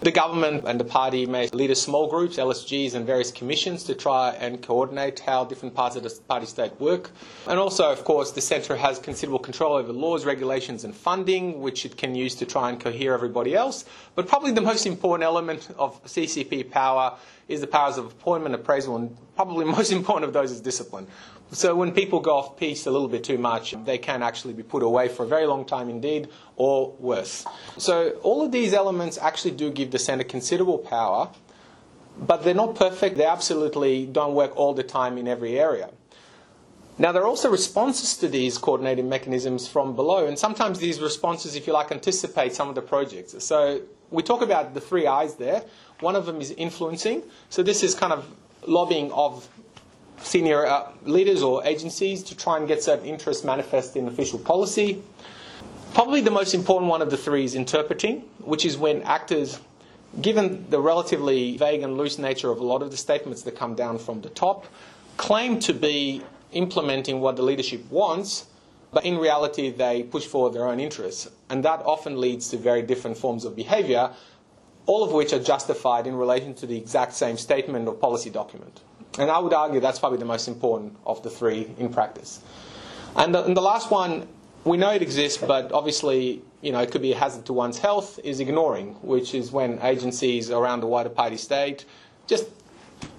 The 0.00 0.10
government 0.10 0.64
and 0.66 0.78
the 0.78 0.84
party 0.84 1.24
may 1.24 1.48
leading 1.48 1.74
small 1.74 2.08
groups, 2.08 2.36
LSGs, 2.36 2.94
and 2.94 3.06
various 3.06 3.32
commissions 3.32 3.82
to 3.84 3.94
try 3.94 4.30
and 4.32 4.62
coordinate 4.62 5.18
how 5.18 5.44
different 5.46 5.74
parts 5.74 5.96
of 5.96 6.02
the 6.02 6.10
party 6.28 6.46
state 6.46 6.78
work. 6.78 7.10
And 7.48 7.58
also, 7.58 7.90
of 7.90 8.04
course, 8.04 8.30
the 8.30 8.42
centre 8.42 8.76
has 8.76 8.98
considerable 8.98 9.40
control 9.40 9.76
over 9.76 9.92
laws, 9.92 10.26
regulations, 10.26 10.84
and 10.84 10.94
funding, 10.94 11.62
which 11.62 11.86
it 11.86 11.96
can 11.96 12.14
use 12.14 12.34
to 12.36 12.44
try 12.44 12.68
and 12.68 12.78
cohere 12.78 13.14
everybody 13.14 13.56
else. 13.56 13.86
But 14.14 14.28
probably 14.28 14.52
the 14.52 14.60
most 14.60 14.86
important 14.86 15.24
element 15.24 15.68
of 15.78 16.04
CCP 16.04 16.70
power 16.70 17.16
is 17.48 17.60
the 17.60 17.66
powers 17.66 17.96
of 17.96 18.06
appointment, 18.06 18.54
appraisal, 18.54 18.96
and 18.96 19.16
probably 19.34 19.64
most 19.78 19.90
important 19.90 20.24
of 20.24 20.32
those 20.32 20.52
is 20.52 20.60
discipline. 20.60 21.06
So 21.50 21.74
when 21.74 21.92
people 21.92 22.20
go 22.20 22.36
off 22.36 22.58
piece 22.58 22.86
a 22.86 22.90
little 22.90 23.08
bit 23.08 23.24
too 23.24 23.38
much, 23.38 23.74
they 23.84 23.96
can 23.96 24.22
actually 24.22 24.52
be 24.52 24.62
put 24.62 24.82
away 24.82 25.08
for 25.08 25.24
a 25.24 25.26
very 25.26 25.46
long 25.46 25.64
time 25.64 25.88
indeed, 25.88 26.28
or 26.56 26.94
worse. 26.98 27.46
So 27.78 28.10
all 28.22 28.44
of 28.44 28.52
these 28.52 28.74
elements 28.74 29.16
actually 29.16 29.52
do 29.52 29.70
give 29.70 29.90
the 29.90 29.98
centre 29.98 30.24
considerable 30.24 30.78
power, 30.78 31.30
but 32.18 32.44
they're 32.44 32.52
not 32.52 32.74
perfect. 32.74 33.16
They 33.16 33.24
absolutely 33.24 34.04
don't 34.04 34.34
work 34.34 34.54
all 34.56 34.74
the 34.74 34.82
time 34.82 35.16
in 35.16 35.26
every 35.26 35.58
area. 35.58 35.90
Now, 37.00 37.12
there 37.12 37.22
are 37.22 37.26
also 37.26 37.48
responses 37.48 38.16
to 38.16 38.28
these 38.28 38.58
coordinating 38.58 39.08
mechanisms 39.08 39.68
from 39.68 39.94
below, 39.94 40.26
and 40.26 40.36
sometimes 40.36 40.80
these 40.80 41.00
responses, 41.00 41.54
if 41.54 41.66
you 41.66 41.72
like, 41.72 41.92
anticipate 41.92 42.54
some 42.54 42.68
of 42.68 42.74
the 42.74 42.82
projects. 42.82 43.36
So, 43.44 43.82
we 44.10 44.22
talk 44.22 44.42
about 44.42 44.74
the 44.74 44.80
three 44.80 45.06
I's 45.06 45.36
there. 45.36 45.64
One 46.00 46.16
of 46.16 46.26
them 46.26 46.40
is 46.40 46.50
influencing. 46.50 47.22
So, 47.50 47.62
this 47.62 47.84
is 47.84 47.94
kind 47.94 48.12
of 48.12 48.26
lobbying 48.66 49.12
of 49.12 49.48
senior 50.22 50.66
uh, 50.66 50.90
leaders 51.04 51.42
or 51.42 51.64
agencies 51.64 52.24
to 52.24 52.36
try 52.36 52.56
and 52.56 52.66
get 52.66 52.82
certain 52.82 53.06
interests 53.06 53.44
manifest 53.44 53.96
in 53.96 54.08
official 54.08 54.40
policy. 54.40 55.00
Probably 55.94 56.20
the 56.20 56.32
most 56.32 56.52
important 56.52 56.90
one 56.90 57.00
of 57.00 57.10
the 57.10 57.16
three 57.16 57.44
is 57.44 57.54
interpreting, 57.54 58.20
which 58.40 58.66
is 58.66 58.76
when 58.76 59.02
actors, 59.02 59.60
given 60.20 60.68
the 60.68 60.80
relatively 60.80 61.56
vague 61.56 61.82
and 61.82 61.96
loose 61.96 62.18
nature 62.18 62.50
of 62.50 62.58
a 62.58 62.64
lot 62.64 62.82
of 62.82 62.90
the 62.90 62.96
statements 62.96 63.42
that 63.42 63.56
come 63.56 63.76
down 63.76 63.98
from 63.98 64.20
the 64.20 64.30
top, 64.30 64.66
claim 65.16 65.60
to 65.60 65.72
be 65.72 66.22
implementing 66.52 67.20
what 67.20 67.36
the 67.36 67.42
leadership 67.42 67.90
wants, 67.90 68.46
but 68.92 69.04
in 69.04 69.18
reality 69.18 69.70
they 69.70 70.02
push 70.02 70.26
forward 70.26 70.52
their 70.54 70.66
own 70.66 70.80
interests. 70.80 71.28
And 71.50 71.64
that 71.64 71.80
often 71.84 72.20
leads 72.20 72.48
to 72.50 72.56
very 72.56 72.82
different 72.82 73.16
forms 73.16 73.44
of 73.44 73.54
behavior, 73.54 74.10
all 74.86 75.04
of 75.04 75.12
which 75.12 75.32
are 75.32 75.38
justified 75.38 76.06
in 76.06 76.16
relation 76.16 76.54
to 76.54 76.66
the 76.66 76.76
exact 76.76 77.12
same 77.12 77.36
statement 77.36 77.86
or 77.86 77.94
policy 77.94 78.30
document. 78.30 78.80
And 79.18 79.30
I 79.30 79.38
would 79.38 79.52
argue 79.52 79.80
that's 79.80 79.98
probably 79.98 80.18
the 80.18 80.24
most 80.24 80.48
important 80.48 80.96
of 81.04 81.22
the 81.22 81.30
three 81.30 81.74
in 81.78 81.92
practice. 81.92 82.40
And 83.16 83.34
the, 83.34 83.44
and 83.44 83.56
the 83.56 83.62
last 83.62 83.90
one, 83.90 84.26
we 84.64 84.76
know 84.76 84.90
it 84.90 85.02
exists, 85.02 85.38
but 85.38 85.72
obviously, 85.72 86.42
you 86.62 86.72
know, 86.72 86.80
it 86.80 86.90
could 86.90 87.02
be 87.02 87.12
a 87.12 87.18
hazard 87.18 87.44
to 87.46 87.52
one's 87.52 87.78
health, 87.78 88.18
is 88.22 88.40
ignoring, 88.40 88.94
which 89.02 89.34
is 89.34 89.50
when 89.50 89.78
agencies 89.82 90.50
around 90.50 90.80
the 90.80 90.86
wider 90.86 91.08
party 91.08 91.36
state 91.36 91.84
just 92.28 92.46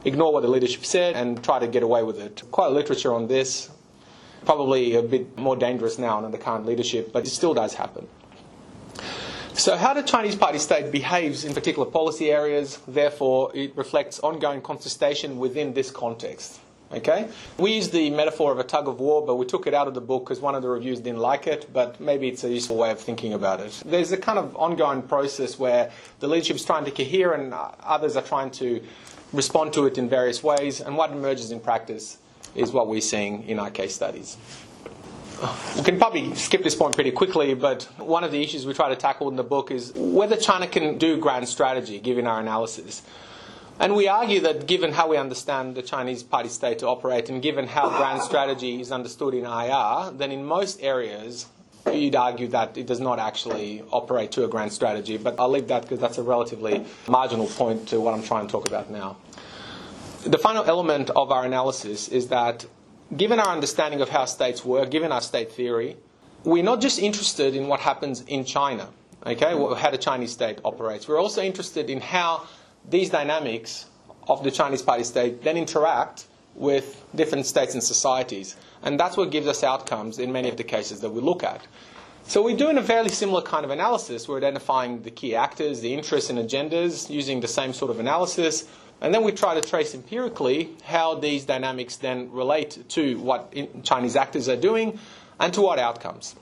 ignore 0.05 0.33
what 0.33 0.41
the 0.41 0.47
leadership 0.47 0.85
said 0.85 1.15
and 1.15 1.43
try 1.43 1.59
to 1.59 1.67
get 1.67 1.83
away 1.83 2.03
with 2.03 2.19
it. 2.19 2.43
Quite 2.51 2.67
a 2.67 2.71
literature 2.71 3.13
on 3.13 3.27
this, 3.27 3.69
probably 4.45 4.95
a 4.95 5.01
bit 5.01 5.37
more 5.37 5.55
dangerous 5.55 5.97
now 5.97 6.17
under 6.17 6.29
the 6.29 6.37
current 6.37 6.65
leadership, 6.65 7.11
but 7.11 7.25
it 7.25 7.29
still 7.29 7.53
does 7.53 7.73
happen. 7.73 8.07
So, 9.53 9.75
how 9.75 9.93
the 9.93 10.03
Chinese 10.03 10.35
party 10.35 10.57
state 10.57 10.89
behaves 10.89 11.43
in 11.43 11.53
particular 11.53 11.85
policy 11.89 12.31
areas, 12.31 12.79
therefore, 12.87 13.51
it 13.53 13.75
reflects 13.75 14.19
ongoing 14.21 14.61
contestation 14.61 15.37
within 15.37 15.73
this 15.73 15.91
context. 15.91 16.61
Okay? 16.91 17.27
We 17.57 17.73
use 17.73 17.89
the 17.89 18.09
metaphor 18.09 18.51
of 18.51 18.59
a 18.59 18.63
tug 18.63 18.87
of 18.87 18.99
war, 18.99 19.25
but 19.25 19.35
we 19.35 19.45
took 19.45 19.67
it 19.67 19.73
out 19.73 19.87
of 19.87 19.93
the 19.93 20.01
book 20.01 20.25
because 20.25 20.39
one 20.39 20.55
of 20.55 20.61
the 20.63 20.69
reviews 20.69 20.99
didn't 20.99 21.19
like 21.19 21.45
it, 21.45 21.71
but 21.71 21.99
maybe 21.99 22.27
it's 22.27 22.43
a 22.43 22.49
useful 22.49 22.77
way 22.77 22.89
of 22.91 22.99
thinking 22.99 23.33
about 23.33 23.59
it. 23.59 23.83
There's 23.85 24.11
a 24.11 24.17
kind 24.17 24.39
of 24.39 24.55
ongoing 24.55 25.03
process 25.03 25.59
where 25.59 25.91
the 26.19 26.27
leadership 26.27 26.55
is 26.55 26.65
trying 26.65 26.85
to 26.85 26.91
cohere 26.91 27.33
and 27.33 27.53
others 27.53 28.15
are 28.15 28.23
trying 28.23 28.51
to 28.51 28.81
respond 29.33 29.73
to 29.73 29.85
it 29.85 29.99
in 29.99 30.09
various 30.09 30.43
ways, 30.43 30.81
and 30.81 30.97
what 30.97 31.11
emerges 31.11 31.51
in 31.51 31.59
practice 31.59 32.17
is 32.55 32.71
what 32.71 32.87
we're 32.87 33.01
seeing 33.01 33.47
in 33.47 33.59
our 33.59 33.69
case 33.69 33.93
studies. 33.93 34.37
We 35.77 35.83
can 35.83 35.99
probably 35.99 36.33
skip 36.35 36.63
this 36.63 36.75
point 36.75 36.95
pretty 36.95 37.11
quickly, 37.11 37.53
but 37.53 37.83
one 37.97 38.23
of 38.23 38.31
the 38.31 38.41
issues 38.41 38.65
we 38.65 38.73
try 38.73 38.89
to 38.89 38.95
tackle 38.95 39.29
in 39.29 39.35
the 39.35 39.43
book 39.43 39.71
is 39.71 39.93
whether 39.95 40.35
China 40.35 40.67
can 40.67 40.97
do 40.97 41.17
grand 41.17 41.47
strategy, 41.47 41.99
given 41.99 42.27
our 42.27 42.41
analysis. 42.41 43.03
And 43.79 43.95
we 43.95 44.09
argue 44.09 44.41
that 44.41 44.67
given 44.67 44.91
how 44.91 45.07
we 45.07 45.15
understand 45.15 45.75
the 45.75 45.81
Chinese 45.81 46.21
party 46.21 46.49
state 46.49 46.79
to 46.79 46.87
operate 46.87 47.29
and 47.29 47.41
given 47.41 47.65
how 47.65 47.89
grand 47.89 48.21
strategy 48.21 48.81
is 48.81 48.91
understood 48.91 49.33
in 49.33 49.45
IR, 49.45 50.11
then 50.11 50.33
in 50.33 50.45
most 50.45 50.81
areas 50.83 51.45
you'd 51.89 52.15
argue 52.15 52.47
that 52.49 52.77
it 52.77 52.87
does 52.87 52.99
not 52.99 53.19
actually 53.19 53.81
operate 53.91 54.31
to 54.33 54.43
a 54.43 54.49
grand 54.49 54.73
strategy. 54.73 55.15
But 55.15 55.39
I'll 55.39 55.49
leave 55.49 55.69
that 55.69 55.83
because 55.83 55.99
that's 55.99 56.17
a 56.17 56.23
relatively 56.23 56.85
marginal 57.07 57.47
point 57.47 57.87
to 57.89 58.01
what 58.01 58.13
I'm 58.13 58.21
trying 58.21 58.47
to 58.47 58.51
talk 58.51 58.67
about 58.67 58.91
now. 58.91 59.15
The 60.25 60.37
final 60.37 60.65
element 60.65 61.09
of 61.11 61.31
our 61.31 61.45
analysis 61.45 62.09
is 62.09 62.27
that 62.27 62.65
given 63.15 63.39
our 63.39 63.47
understanding 63.47 64.01
of 64.01 64.09
how 64.09 64.25
states 64.25 64.65
work, 64.65 64.91
given 64.91 65.13
our 65.13 65.21
state 65.21 65.53
theory, 65.53 65.95
we're 66.43 66.63
not 66.63 66.81
just 66.81 66.99
interested 66.99 67.55
in 67.55 67.67
what 67.67 67.79
happens 67.79 68.21
in 68.27 68.43
China, 68.43 68.89
okay, 69.25 69.51
how 69.51 69.89
the 69.89 69.97
Chinese 69.97 70.31
state 70.31 70.59
operates. 70.65 71.07
We're 71.07 71.19
also 71.19 71.41
interested 71.41 71.89
in 71.89 72.01
how 72.01 72.45
these 72.89 73.09
dynamics 73.09 73.85
of 74.27 74.43
the 74.43 74.51
Chinese 74.51 74.81
party 74.81 75.03
state 75.03 75.43
then 75.43 75.57
interact 75.57 76.25
with 76.55 77.03
different 77.15 77.45
states 77.45 77.73
and 77.73 77.83
societies. 77.83 78.55
And 78.83 78.99
that's 78.99 79.17
what 79.17 79.31
gives 79.31 79.47
us 79.47 79.63
outcomes 79.63 80.19
in 80.19 80.31
many 80.31 80.49
of 80.49 80.57
the 80.57 80.63
cases 80.63 81.01
that 81.01 81.09
we 81.09 81.21
look 81.21 81.43
at. 81.43 81.61
So 82.23 82.43
we're 82.43 82.57
doing 82.57 82.77
a 82.77 82.83
fairly 82.83 83.09
similar 83.09 83.41
kind 83.41 83.65
of 83.65 83.71
analysis. 83.71 84.27
We're 84.27 84.37
identifying 84.37 85.01
the 85.01 85.09
key 85.09 85.35
actors, 85.35 85.81
the 85.81 85.93
interests 85.93 86.29
and 86.29 86.37
agendas 86.37 87.09
using 87.09 87.39
the 87.39 87.47
same 87.47 87.73
sort 87.73 87.89
of 87.89 87.99
analysis. 87.99 88.67
And 89.01 89.13
then 89.13 89.23
we 89.23 89.31
try 89.31 89.55
to 89.55 89.67
trace 89.67 89.95
empirically 89.95 90.69
how 90.83 91.15
these 91.15 91.45
dynamics 91.45 91.95
then 91.95 92.31
relate 92.31 92.83
to 92.89 93.17
what 93.19 93.53
Chinese 93.83 94.15
actors 94.15 94.47
are 94.47 94.57
doing 94.57 94.99
and 95.39 95.53
to 95.53 95.61
what 95.61 95.79
outcomes. 95.79 96.35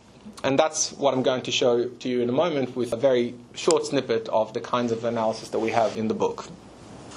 And 0.43 0.57
that's 0.57 0.91
what 0.93 1.13
I'm 1.13 1.23
going 1.23 1.41
to 1.43 1.51
show 1.51 1.85
to 1.87 2.09
you 2.09 2.21
in 2.21 2.29
a 2.29 2.33
moment 2.33 2.75
with 2.75 2.93
a 2.93 2.97
very 2.97 3.33
short 3.55 3.85
snippet 3.85 4.29
of 4.29 4.53
the 4.53 4.61
kinds 4.61 4.91
of 4.91 5.03
analysis 5.03 5.49
that 5.49 5.59
we 5.59 5.71
have 5.71 5.97
in 5.97 6.07
the 6.07 6.13
book. 6.13 6.45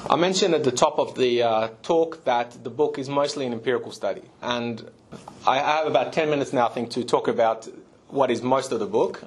I 0.08 0.16
mentioned 0.16 0.54
at 0.54 0.64
the 0.64 0.72
top 0.72 0.98
of 0.98 1.14
the 1.16 1.42
uh, 1.42 1.68
talk 1.82 2.24
that 2.24 2.64
the 2.64 2.70
book 2.70 2.98
is 2.98 3.10
mostly 3.10 3.44
an 3.44 3.52
empirical 3.52 3.92
study. 3.92 4.22
And 4.40 4.90
I 5.46 5.58
have 5.58 5.86
about 5.86 6.14
10 6.14 6.30
minutes 6.30 6.54
now, 6.54 6.68
I 6.68 6.70
think, 6.70 6.90
to 6.92 7.04
talk 7.04 7.28
about 7.28 7.68
what 8.08 8.30
is 8.30 8.40
most 8.40 8.72
of 8.72 8.80
the 8.80 8.86
book. 8.86 9.22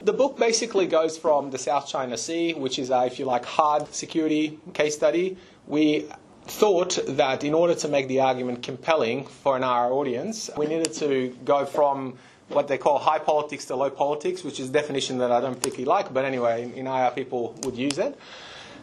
The 0.00 0.14
book 0.14 0.38
basically 0.38 0.86
goes 0.86 1.18
from 1.18 1.50
the 1.50 1.58
South 1.58 1.86
China 1.86 2.16
Sea, 2.16 2.54
which 2.54 2.78
is, 2.78 2.90
a, 2.90 3.04
if 3.04 3.18
you 3.18 3.26
like, 3.26 3.44
hard 3.44 3.94
security 3.94 4.58
case 4.72 4.94
study. 4.94 5.36
We 5.66 6.08
thought 6.46 6.98
that 7.06 7.44
in 7.44 7.54
order 7.54 7.74
to 7.74 7.88
make 7.88 8.08
the 8.08 8.20
argument 8.20 8.62
compelling 8.62 9.26
for 9.26 9.56
an 9.56 9.62
IR 9.62 9.92
audience, 9.92 10.50
we 10.56 10.66
needed 10.66 10.92
to 10.94 11.36
go 11.44 11.64
from 11.64 12.18
what 12.48 12.68
they 12.68 12.78
call 12.78 12.98
high 12.98 13.18
politics 13.18 13.64
to 13.66 13.76
low 13.76 13.90
politics, 13.90 14.44
which 14.44 14.60
is 14.60 14.68
a 14.68 14.72
definition 14.72 15.18
that 15.18 15.32
I 15.32 15.40
don't 15.40 15.54
particularly 15.54 15.86
like, 15.86 16.12
but 16.12 16.24
anyway, 16.24 16.70
in, 16.74 16.86
IR 16.86 17.10
people 17.10 17.54
would 17.62 17.76
use 17.76 17.98
it. 17.98 18.18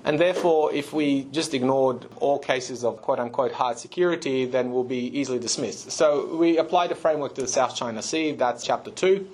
And 0.04 0.20
therefore, 0.20 0.74
if 0.74 0.94
we 0.94 1.26
just 1.26 1.54
ignored 1.54 2.08
all 2.18 2.40
cases 2.40 2.84
of 2.84 3.02
quote 3.04 3.20
unquote 3.20 3.52
hard 3.52 3.78
security, 3.78 4.46
then 4.46 4.72
we'll 4.72 4.84
be 4.84 5.20
easily 5.20 5.38
dismissed. 5.38 5.92
So 5.92 6.36
we 6.36 6.58
applied 6.58 6.92
a 6.92 6.96
framework 6.96 7.36
to 7.36 7.42
the 7.42 7.48
South 7.48 7.76
China 7.76 8.02
Sea, 8.02 8.32
that's 8.32 8.64
chapter 8.64 8.90
two. 8.90 9.30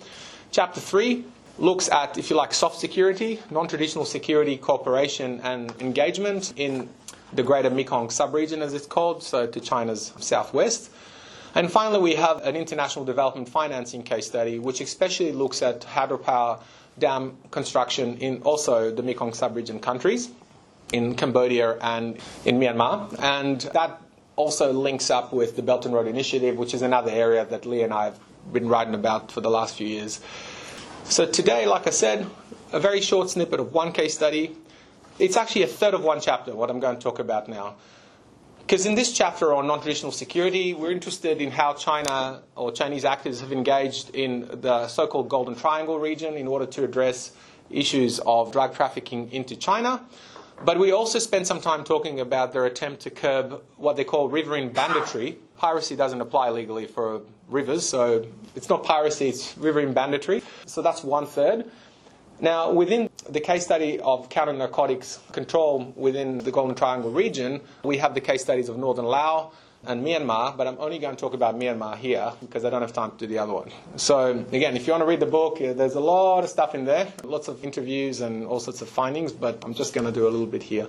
Chapter 0.52 0.82
three 0.82 1.24
looks 1.58 1.90
at, 1.90 2.18
if 2.18 2.30
you 2.30 2.36
like, 2.36 2.54
soft 2.54 2.80
security, 2.80 3.40
non 3.50 3.68
traditional 3.68 4.04
security, 4.06 4.58
cooperation, 4.58 5.40
and 5.42 5.74
engagement 5.80 6.54
in 6.58 6.90
the 7.34 7.44
greater 7.44 7.70
Mekong 7.70 8.10
subregion, 8.10 8.62
as 8.62 8.74
it's 8.74 8.86
called, 8.86 9.24
so 9.24 9.48
to 9.48 9.60
China's 9.60 10.14
southwest. 10.20 10.92
And 11.56 11.72
finally, 11.72 12.00
we 12.00 12.16
have 12.16 12.44
an 12.46 12.56
international 12.56 13.06
development 13.06 13.50
financing 13.50 14.04
case 14.04 14.28
study, 14.28 14.60
which 14.60 14.82
especially 14.82 15.32
looks 15.32 15.62
at 15.62 15.82
hydropower 15.82 16.62
dam 17.00 17.38
construction 17.52 18.18
in 18.18 18.42
also 18.44 18.92
the 18.92 19.04
Mekong 19.04 19.32
subregion 19.32 19.82
countries, 19.82 20.30
in 20.94 21.16
Cambodia 21.16 21.78
and 21.82 22.18
in 22.46 22.60
Myanmar. 22.60 23.16
And 23.20 23.62
that 23.74 24.02
also 24.36 24.72
links 24.72 25.10
up 25.10 25.34
with 25.34 25.56
the 25.56 25.62
Belt 25.62 25.86
and 25.86 25.94
Road 25.94 26.08
Initiative, 26.08 26.58
which 26.58 26.74
is 26.74 26.82
another 26.82 27.12
area 27.12 27.46
that 27.46 27.66
Lee 27.66 27.82
and 27.82 27.94
I 27.94 28.06
have 28.06 28.20
been 28.52 28.70
writing 28.70 28.94
about 28.94 29.32
for 29.32 29.42
the 29.42 29.50
last 29.50 29.76
few 29.76 29.88
years. 29.88 30.22
So 31.06 31.26
today, 31.26 31.66
like 31.66 31.88
I 31.88 31.92
said, 31.92 32.28
a 32.72 32.80
very 32.80 33.02
short 33.02 33.30
snippet 33.30 33.60
of 33.60 33.74
one 33.74 33.92
case 33.92 34.14
study. 34.14 34.56
It's 35.20 35.38
actually 35.38 35.64
a 35.64 35.68
third 35.68 35.94
of 35.94 36.04
one 36.04 36.22
chapter, 36.22 36.54
what 36.56 36.70
I'm 36.70 36.80
going 36.80 36.96
to 36.96 37.02
talk 37.02 37.20
about 37.20 37.48
now. 37.48 37.76
Because 38.68 38.86
in 38.86 38.96
this 38.96 39.14
chapter 39.14 39.54
on 39.54 39.66
non 39.66 39.80
traditional 39.80 40.12
security, 40.12 40.74
we're 40.74 40.92
interested 40.92 41.42
in 41.42 41.52
how 41.52 41.72
China 41.72 42.44
or 42.54 42.70
Chinese 42.70 43.06
actors 43.06 43.40
have 43.40 43.54
engaged 43.54 44.14
in 44.14 44.46
the 44.60 44.90
so 44.90 45.08
called 45.08 45.30
Golden 45.30 45.56
Triangle 45.56 45.98
region 45.98 46.34
in 46.34 46.48
order 46.48 46.66
to 46.66 46.84
address 46.84 47.32
issues 47.70 48.20
of 48.26 48.52
drug 48.52 48.76
trafficking 48.76 49.32
into 49.32 49.56
China. 49.56 50.06
But 50.66 50.80
we 50.80 50.92
also 50.92 51.18
spend 51.18 51.48
some 51.48 51.62
time 51.62 51.86
talking 51.86 52.20
about 52.20 52.52
their 52.52 52.66
attempt 52.66 53.04
to 53.04 53.10
curb 53.10 53.64
what 53.78 53.96
they 53.96 54.04
call 54.04 54.28
riverine 54.28 54.74
banditry. 54.74 55.38
Piracy 55.56 55.96
doesn't 55.96 56.20
apply 56.20 56.50
legally 56.50 56.88
for 56.88 57.22
rivers, 57.48 57.88
so 57.88 58.28
it's 58.54 58.68
not 58.68 58.84
piracy, 58.84 59.30
it's 59.30 59.58
riverine 59.58 59.94
banditry. 59.94 60.44
So 60.66 60.82
that's 60.82 61.06
one 61.06 61.26
third. 61.26 61.72
Now, 62.42 62.74
within 62.74 63.10
the 63.30 63.40
case 63.40 63.64
study 63.64 64.00
of 64.00 64.30
counter 64.30 64.54
narcotics 64.54 65.20
control 65.32 65.94
within 65.96 66.40
the 66.40 66.52
Golden 66.52 66.76
Triangle 66.76 67.12
region, 67.12 67.62
we 67.84 67.98
have 67.98 68.14
the 68.14 68.22
case 68.22 68.42
studies 68.42 68.70
of 68.70 68.78
Northern 68.78 69.06
Laos 69.06 69.54
and 69.86 70.06
Myanmar, 70.06 70.58
but 70.58 70.68
I'm 70.68 70.78
only 70.80 71.00
going 71.00 71.16
to 71.16 71.20
talk 71.20 71.34
about 71.34 71.58
Myanmar 71.58 71.98
here 71.98 72.32
because 72.42 72.66
I 72.66 72.70
don't 72.70 72.82
have 72.82 72.94
time 72.94 73.12
to 73.12 73.18
do 73.18 73.28
the 73.28 73.38
other 73.40 73.54
one. 73.54 73.72
So, 73.96 74.32
again, 74.52 74.76
if 74.76 74.88
you 74.88 74.92
want 74.92 75.02
to 75.02 75.08
read 75.08 75.20
the 75.20 75.28
book, 75.28 75.62
uh, 75.62 75.74
there's 75.74 75.96
a 75.96 76.00
lot 76.00 76.44
of 76.44 76.50
stuff 76.50 76.74
in 76.76 76.86
there, 76.86 77.08
lots 77.24 77.48
of 77.48 77.64
interviews 77.64 78.22
and 78.22 78.46
all 78.46 78.60
sorts 78.60 78.82
of 78.82 78.90
findings, 78.90 79.32
but 79.32 79.64
I'm 79.64 79.74
just 79.74 79.94
going 79.94 80.06
to 80.06 80.12
do 80.12 80.28
a 80.28 80.30
little 80.30 80.48
bit 80.48 80.64
here. 80.64 80.88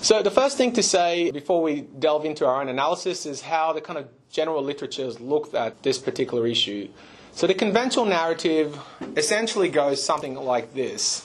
So, 0.00 0.22
the 0.22 0.30
first 0.30 0.56
thing 0.56 0.72
to 0.74 0.82
say 0.82 1.30
before 1.32 1.60
we 1.60 1.80
delve 1.80 2.24
into 2.24 2.46
our 2.46 2.60
own 2.60 2.68
analysis 2.68 3.26
is 3.26 3.40
how 3.40 3.72
the 3.72 3.80
kind 3.80 3.98
of 3.98 4.08
general 4.30 4.62
literature 4.62 5.04
has 5.04 5.18
looked 5.18 5.54
at 5.54 5.82
this 5.82 5.98
particular 5.98 6.46
issue. 6.46 6.88
So 7.32 7.46
the 7.46 7.54
conventional 7.54 8.04
narrative 8.04 8.78
essentially 9.16 9.68
goes 9.68 10.02
something 10.02 10.34
like 10.34 10.74
this. 10.74 11.24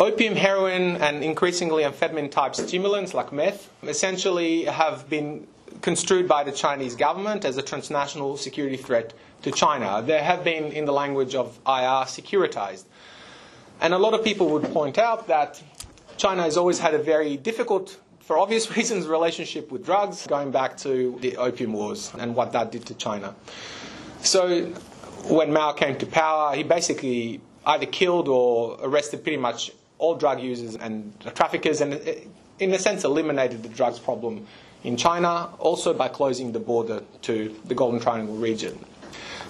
Opium, 0.00 0.34
heroin, 0.34 0.96
and 0.96 1.22
increasingly 1.22 1.84
amphetamine 1.84 2.30
type 2.30 2.56
stimulants 2.56 3.14
like 3.14 3.32
meth 3.32 3.70
essentially 3.84 4.64
have 4.64 5.08
been 5.08 5.46
construed 5.82 6.26
by 6.26 6.42
the 6.42 6.50
Chinese 6.50 6.96
government 6.96 7.44
as 7.44 7.56
a 7.56 7.62
transnational 7.62 8.36
security 8.36 8.76
threat 8.76 9.12
to 9.42 9.52
China. 9.52 10.02
They 10.02 10.18
have 10.18 10.42
been, 10.42 10.72
in 10.72 10.84
the 10.84 10.92
language 10.92 11.34
of 11.34 11.58
IR, 11.66 12.06
securitized. 12.06 12.84
And 13.80 13.94
a 13.94 13.98
lot 13.98 14.14
of 14.14 14.24
people 14.24 14.48
would 14.50 14.64
point 14.72 14.98
out 14.98 15.28
that 15.28 15.62
China 16.16 16.42
has 16.42 16.56
always 16.56 16.78
had 16.78 16.94
a 16.94 16.98
very 16.98 17.36
difficult, 17.36 17.98
for 18.20 18.38
obvious 18.38 18.76
reasons, 18.76 19.06
relationship 19.06 19.70
with 19.70 19.84
drugs, 19.84 20.26
going 20.26 20.50
back 20.50 20.76
to 20.78 21.18
the 21.20 21.36
Opium 21.36 21.72
Wars 21.72 22.10
and 22.18 22.34
what 22.34 22.52
that 22.52 22.72
did 22.72 22.86
to 22.86 22.94
China. 22.94 23.34
So 24.22 24.72
when 25.28 25.52
Mao 25.52 25.72
came 25.72 25.96
to 25.98 26.06
power, 26.06 26.54
he 26.54 26.62
basically 26.62 27.40
either 27.66 27.86
killed 27.86 28.28
or 28.28 28.78
arrested 28.82 29.22
pretty 29.22 29.38
much 29.38 29.70
all 29.98 30.14
drug 30.14 30.40
users 30.40 30.76
and 30.76 31.18
traffickers, 31.34 31.80
and 31.80 31.94
in 32.58 32.72
a 32.72 32.78
sense 32.78 33.04
eliminated 33.04 33.62
the 33.62 33.68
drugs 33.68 33.98
problem 33.98 34.46
in 34.82 34.96
China, 34.96 35.48
also 35.58 35.94
by 35.94 36.08
closing 36.08 36.52
the 36.52 36.60
border 36.60 37.02
to 37.22 37.54
the 37.64 37.74
Golden 37.74 38.00
Triangle 38.00 38.36
region. 38.36 38.78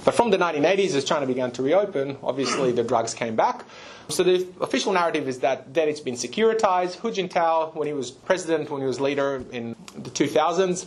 But 0.04 0.14
from 0.14 0.30
the 0.30 0.36
1980s, 0.36 0.94
as 0.94 1.04
China 1.04 1.26
began 1.26 1.50
to 1.52 1.62
reopen, 1.62 2.18
obviously 2.22 2.72
the 2.72 2.84
drugs 2.84 3.14
came 3.14 3.34
back. 3.34 3.64
So 4.10 4.22
the 4.22 4.46
official 4.60 4.92
narrative 4.92 5.26
is 5.28 5.40
that 5.40 5.72
then 5.72 5.88
it's 5.88 6.00
been 6.00 6.14
securitized. 6.14 6.96
Hu 6.96 7.10
Jintao, 7.10 7.74
when 7.74 7.86
he 7.86 7.94
was 7.94 8.10
president, 8.10 8.70
when 8.70 8.82
he 8.82 8.86
was 8.86 9.00
leader 9.00 9.42
in 9.50 9.74
the 9.96 10.10
2000s, 10.10 10.86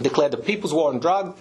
declared 0.00 0.32
the 0.32 0.36
People's 0.36 0.72
War 0.72 0.90
on 0.90 1.00
Drug 1.00 1.36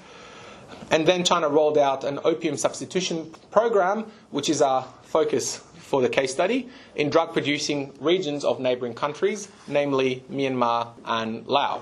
and 0.91 1.07
then 1.07 1.23
China 1.23 1.49
rolled 1.49 1.77
out 1.77 2.03
an 2.03 2.19
opium 2.23 2.57
substitution 2.57 3.31
program, 3.51 4.11
which 4.31 4.49
is 4.49 4.61
our 4.61 4.83
focus 5.03 5.57
for 5.75 6.01
the 6.01 6.09
case 6.09 6.31
study, 6.31 6.69
in 6.95 7.09
drug 7.09 7.33
producing 7.33 7.93
regions 7.99 8.43
of 8.43 8.59
neighboring 8.59 8.93
countries, 8.93 9.47
namely 9.67 10.23
Myanmar 10.31 10.89
and 11.05 11.45
Laos. 11.47 11.81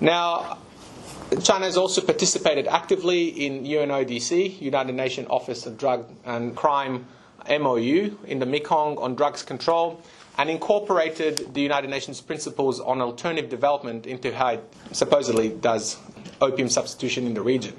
Now, 0.00 0.58
China 1.42 1.64
has 1.64 1.76
also 1.76 2.00
participated 2.00 2.66
actively 2.68 3.28
in 3.28 3.64
UNODC, 3.64 4.60
United 4.60 4.94
Nations 4.94 5.26
Office 5.28 5.66
of 5.66 5.76
Drug 5.76 6.08
and 6.24 6.56
Crime 6.56 7.06
MOU, 7.50 8.16
in 8.26 8.38
the 8.38 8.46
Mekong 8.46 8.96
on 8.98 9.14
drugs 9.14 9.42
control. 9.42 10.00
And 10.38 10.48
incorporated 10.48 11.52
the 11.52 11.60
United 11.60 11.90
Nations 11.90 12.20
principles 12.20 12.80
on 12.80 13.02
alternative 13.02 13.50
development 13.50 14.06
into 14.06 14.34
how 14.34 14.50
it 14.50 14.74
supposedly 14.92 15.48
does 15.48 15.98
opium 16.40 16.68
substitution 16.68 17.26
in 17.26 17.34
the 17.34 17.42
region. 17.42 17.74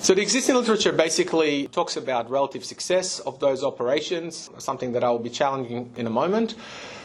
So 0.00 0.14
the 0.14 0.20
existing 0.20 0.54
literature 0.54 0.92
basically 0.92 1.68
talks 1.68 1.96
about 1.96 2.30
relative 2.30 2.64
success 2.64 3.18
of 3.20 3.40
those 3.40 3.64
operations, 3.64 4.50
something 4.58 4.92
that 4.92 5.02
I 5.02 5.10
will 5.10 5.18
be 5.18 5.30
challenging 5.30 5.90
in 5.96 6.06
a 6.06 6.10
moment. 6.10 6.54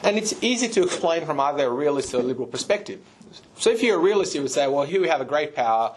And 0.03 0.17
it's 0.17 0.35
easy 0.43 0.67
to 0.67 0.83
explain 0.83 1.25
from 1.25 1.39
either 1.39 1.65
a 1.65 1.69
realist 1.69 2.13
or 2.13 2.19
a 2.19 2.23
liberal 2.23 2.47
perspective. 2.47 2.99
So 3.55 3.69
if 3.69 3.81
you're 3.81 3.95
a 3.95 4.01
realist, 4.01 4.35
you 4.35 4.41
would 4.41 4.51
say, 4.51 4.67
well, 4.67 4.85
here 4.85 5.01
we 5.01 5.07
have 5.07 5.21
a 5.21 5.25
great 5.25 5.55
power, 5.55 5.95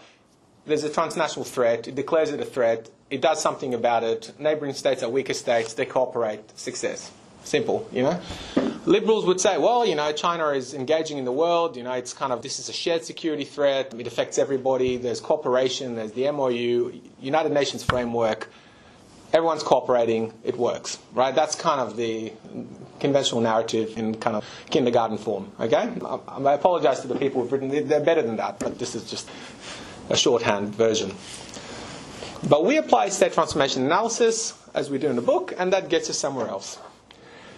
there's 0.65 0.83
a 0.83 0.89
transnational 0.89 1.43
threat, 1.43 1.87
it 1.87 1.95
declares 1.95 2.31
it 2.31 2.39
a 2.39 2.45
threat, 2.45 2.89
it 3.09 3.21
does 3.21 3.41
something 3.41 3.73
about 3.73 4.03
it, 4.03 4.31
neighboring 4.39 4.73
states 4.73 5.03
are 5.03 5.09
weaker 5.09 5.33
states, 5.33 5.73
they 5.73 5.85
cooperate, 5.85 6.57
success. 6.57 7.11
Simple, 7.45 7.87
you 7.91 8.03
know? 8.03 8.19
Liberals 8.85 9.25
would 9.25 9.39
say, 9.39 9.57
well, 9.57 9.85
you 9.85 9.95
know, 9.95 10.11
China 10.11 10.49
is 10.49 10.73
engaging 10.73 11.17
in 11.17 11.25
the 11.25 11.31
world, 11.31 11.77
you 11.77 11.83
know, 11.83 11.93
it's 11.93 12.11
kind 12.13 12.33
of, 12.33 12.41
this 12.41 12.59
is 12.59 12.69
a 12.69 12.73
shared 12.73 13.03
security 13.05 13.43
threat, 13.45 13.93
it 13.93 14.07
affects 14.07 14.37
everybody, 14.37 14.97
there's 14.97 15.21
cooperation, 15.21 15.95
there's 15.95 16.11
the 16.11 16.29
MOU, 16.31 16.91
United 17.21 17.51
Nations 17.51 17.83
framework, 17.83 18.49
everyone's 19.31 19.63
cooperating, 19.63 20.33
it 20.43 20.57
works, 20.57 20.97
right? 21.13 21.33
That's 21.33 21.55
kind 21.55 21.79
of 21.79 21.95
the 21.97 22.33
conventional 22.99 23.41
narrative 23.41 23.95
in 23.97 24.15
kind 24.15 24.35
of 24.35 24.43
kindergarten 24.69 25.17
form, 25.19 25.51
okay? 25.59 25.91
I 26.27 26.53
apologize 26.53 27.01
to 27.01 27.07
the 27.07 27.15
people 27.15 27.41
who've 27.41 27.51
written, 27.51 27.87
they're 27.87 27.99
better 27.99 28.21
than 28.23 28.37
that, 28.37 28.59
but 28.59 28.79
this 28.79 28.95
is 28.95 29.09
just 29.09 29.29
a 30.09 30.17
shorthand 30.17 30.73
version. 30.75 31.11
But 32.47 32.65
we 32.65 32.77
apply 32.77 33.09
state 33.09 33.33
transformation 33.33 33.83
analysis, 33.85 34.53
as 34.75 34.89
we 34.89 34.97
do 34.99 35.07
in 35.07 35.15
the 35.15 35.21
book, 35.21 35.53
and 35.57 35.73
that 35.73 35.89
gets 35.89 36.09
us 36.09 36.17
somewhere 36.19 36.47
else. 36.47 36.77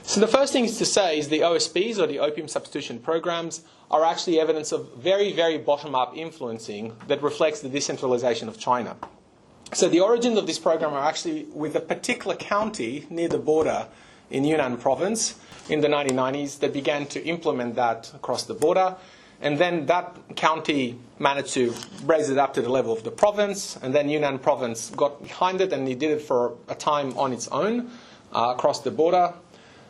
So 0.08 0.22
the 0.22 0.28
first 0.28 0.54
thing 0.54 0.64
is 0.64 0.78
to 0.78 0.86
say 0.86 1.20
is 1.20 1.28
the 1.28 1.42
OSPs, 1.42 2.00
or 2.00 2.08
the 2.08 2.20
opium 2.20 2.48
substitution 2.48 2.98
programs, 2.98 3.64
are 3.92 4.06
actually 4.06 4.40
evidence 4.40 4.72
of 4.72 4.96
very, 4.96 5.34
very 5.34 5.58
bottom-up 5.58 6.16
influencing 6.16 6.96
that 7.08 7.22
reflects 7.22 7.60
the 7.60 7.68
decentralization 7.68 8.48
of 8.48 8.58
China. 8.58 8.96
So 9.74 9.90
the 9.90 10.00
origins 10.00 10.38
of 10.38 10.48
this 10.48 10.60
program 10.60 10.94
are 10.94 11.04
actually 11.04 11.44
with 11.52 11.76
a 11.76 11.82
particular 11.82 12.38
county 12.38 13.06
near 13.10 13.28
the 13.28 13.38
border 13.38 13.90
in 14.30 14.46
Yunnan 14.46 14.78
province 14.78 15.36
in 15.68 15.82
the 15.82 15.90
1990s 15.90 16.60
that 16.60 16.72
began 16.72 17.06
to 17.08 17.22
implement 17.26 17.76
that 17.76 18.10
across 18.16 18.44
the 18.44 18.54
border. 18.54 18.96
And 19.42 19.58
then 19.58 19.88
that 19.88 20.16
county 20.38 20.98
managed 21.20 21.54
to 21.56 21.74
raise 22.06 22.30
it 22.30 22.38
up 22.38 22.54
to 22.54 22.62
the 22.62 22.70
level 22.70 22.94
of 22.94 23.04
the 23.04 23.12
province. 23.12 23.78
And 23.82 23.94
then 23.94 24.08
Yunnan 24.08 24.40
province 24.40 24.90
got 24.90 25.22
behind 25.22 25.60
it 25.60 25.74
and 25.74 25.86
it 25.90 26.00
did 26.00 26.12
it 26.12 26.22
for 26.22 26.56
a 26.70 26.76
time 26.76 27.12
on 27.18 27.34
its 27.34 27.50
own 27.50 27.92
uh, 28.34 28.54
across 28.56 28.82
the 28.82 28.92
border. 28.92 29.34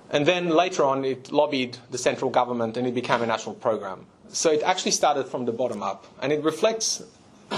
And 0.09 0.25
then 0.25 0.49
later 0.49 0.83
on, 0.83 1.03
it 1.03 1.31
lobbied 1.31 1.77
the 1.91 1.97
central 1.97 2.31
government 2.31 2.77
and 2.77 2.87
it 2.87 2.95
became 2.95 3.21
a 3.21 3.25
national 3.25 3.55
program. 3.55 4.05
So 4.29 4.51
it 4.51 4.61
actually 4.63 4.91
started 4.91 5.27
from 5.27 5.45
the 5.45 5.51
bottom 5.51 5.83
up. 5.83 6.05
And 6.21 6.31
it 6.31 6.43
reflects 6.43 7.03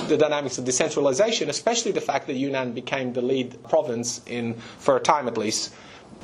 the 0.07 0.17
dynamics 0.17 0.57
of 0.57 0.65
decentralization, 0.65 1.49
especially 1.49 1.91
the 1.91 2.01
fact 2.01 2.27
that 2.27 2.33
Yunnan 2.33 2.73
became 2.73 3.13
the 3.13 3.21
lead 3.21 3.61
province 3.63 4.21
in, 4.27 4.53
for 4.77 4.97
a 4.97 4.99
time 4.99 5.27
at 5.27 5.37
least, 5.37 5.73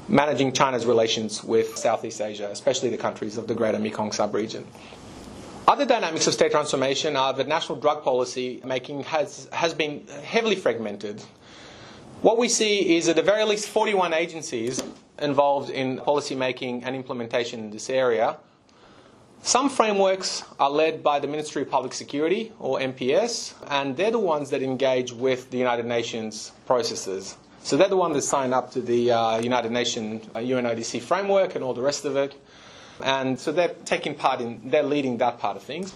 managing 0.07 0.53
China's 0.53 0.85
relations 0.85 1.43
with 1.43 1.77
Southeast 1.77 2.21
Asia, 2.21 2.49
especially 2.51 2.89
the 2.89 2.97
countries 2.97 3.37
of 3.37 3.47
the 3.47 3.55
greater 3.55 3.79
Mekong 3.79 4.11
subregion. 4.11 4.65
Other 5.67 5.85
dynamics 5.85 6.27
of 6.27 6.33
state 6.35 6.51
transformation 6.51 7.15
are 7.15 7.33
that 7.33 7.47
national 7.47 7.79
drug 7.79 8.03
policy 8.03 8.61
making 8.63 9.03
has, 9.03 9.49
has 9.51 9.73
been 9.73 10.05
heavily 10.23 10.55
fragmented. 10.55 11.21
What 12.21 12.37
we 12.37 12.49
see 12.49 12.97
is 12.97 13.09
at 13.09 13.15
the 13.15 13.23
very 13.23 13.43
least 13.45 13.67
41 13.67 14.13
agencies 14.13 14.83
involved 15.19 15.69
in 15.69 15.97
policy 15.99 16.35
making 16.35 16.83
and 16.83 16.95
implementation 16.95 17.59
in 17.59 17.71
this 17.71 17.89
area. 17.89 18.37
Some 19.41 19.69
frameworks 19.69 20.43
are 20.59 20.71
led 20.71 21.03
by 21.03 21.19
the 21.19 21.27
Ministry 21.27 21.61
of 21.61 21.69
Public 21.69 21.93
Security, 21.93 22.51
or 22.59 22.79
MPS, 22.79 23.53
and 23.69 23.95
they're 23.95 24.09
the 24.09 24.17
ones 24.17 24.49
that 24.49 24.63
engage 24.63 25.11
with 25.13 25.51
the 25.51 25.57
United 25.59 25.85
Nations 25.85 26.51
processes. 26.65 27.37
So 27.61 27.77
they're 27.77 27.87
the 27.89 27.97
ones 27.97 28.15
that 28.15 28.23
sign 28.23 28.53
up 28.53 28.71
to 28.71 28.81
the 28.81 29.11
uh, 29.11 29.37
United 29.39 29.71
Nations 29.71 30.27
uh, 30.33 30.39
UNODC 30.39 31.01
framework 31.01 31.55
and 31.55 31.63
all 31.63 31.73
the 31.75 31.81
rest 31.81 32.05
of 32.05 32.15
it. 32.15 32.33
And 33.03 33.39
so 33.39 33.51
they're 33.51 33.75
taking 33.85 34.15
part 34.15 34.41
in, 34.41 34.61
they're 34.69 34.83
leading 34.83 35.17
that 35.17 35.39
part 35.39 35.57
of 35.57 35.63
things. 35.63 35.93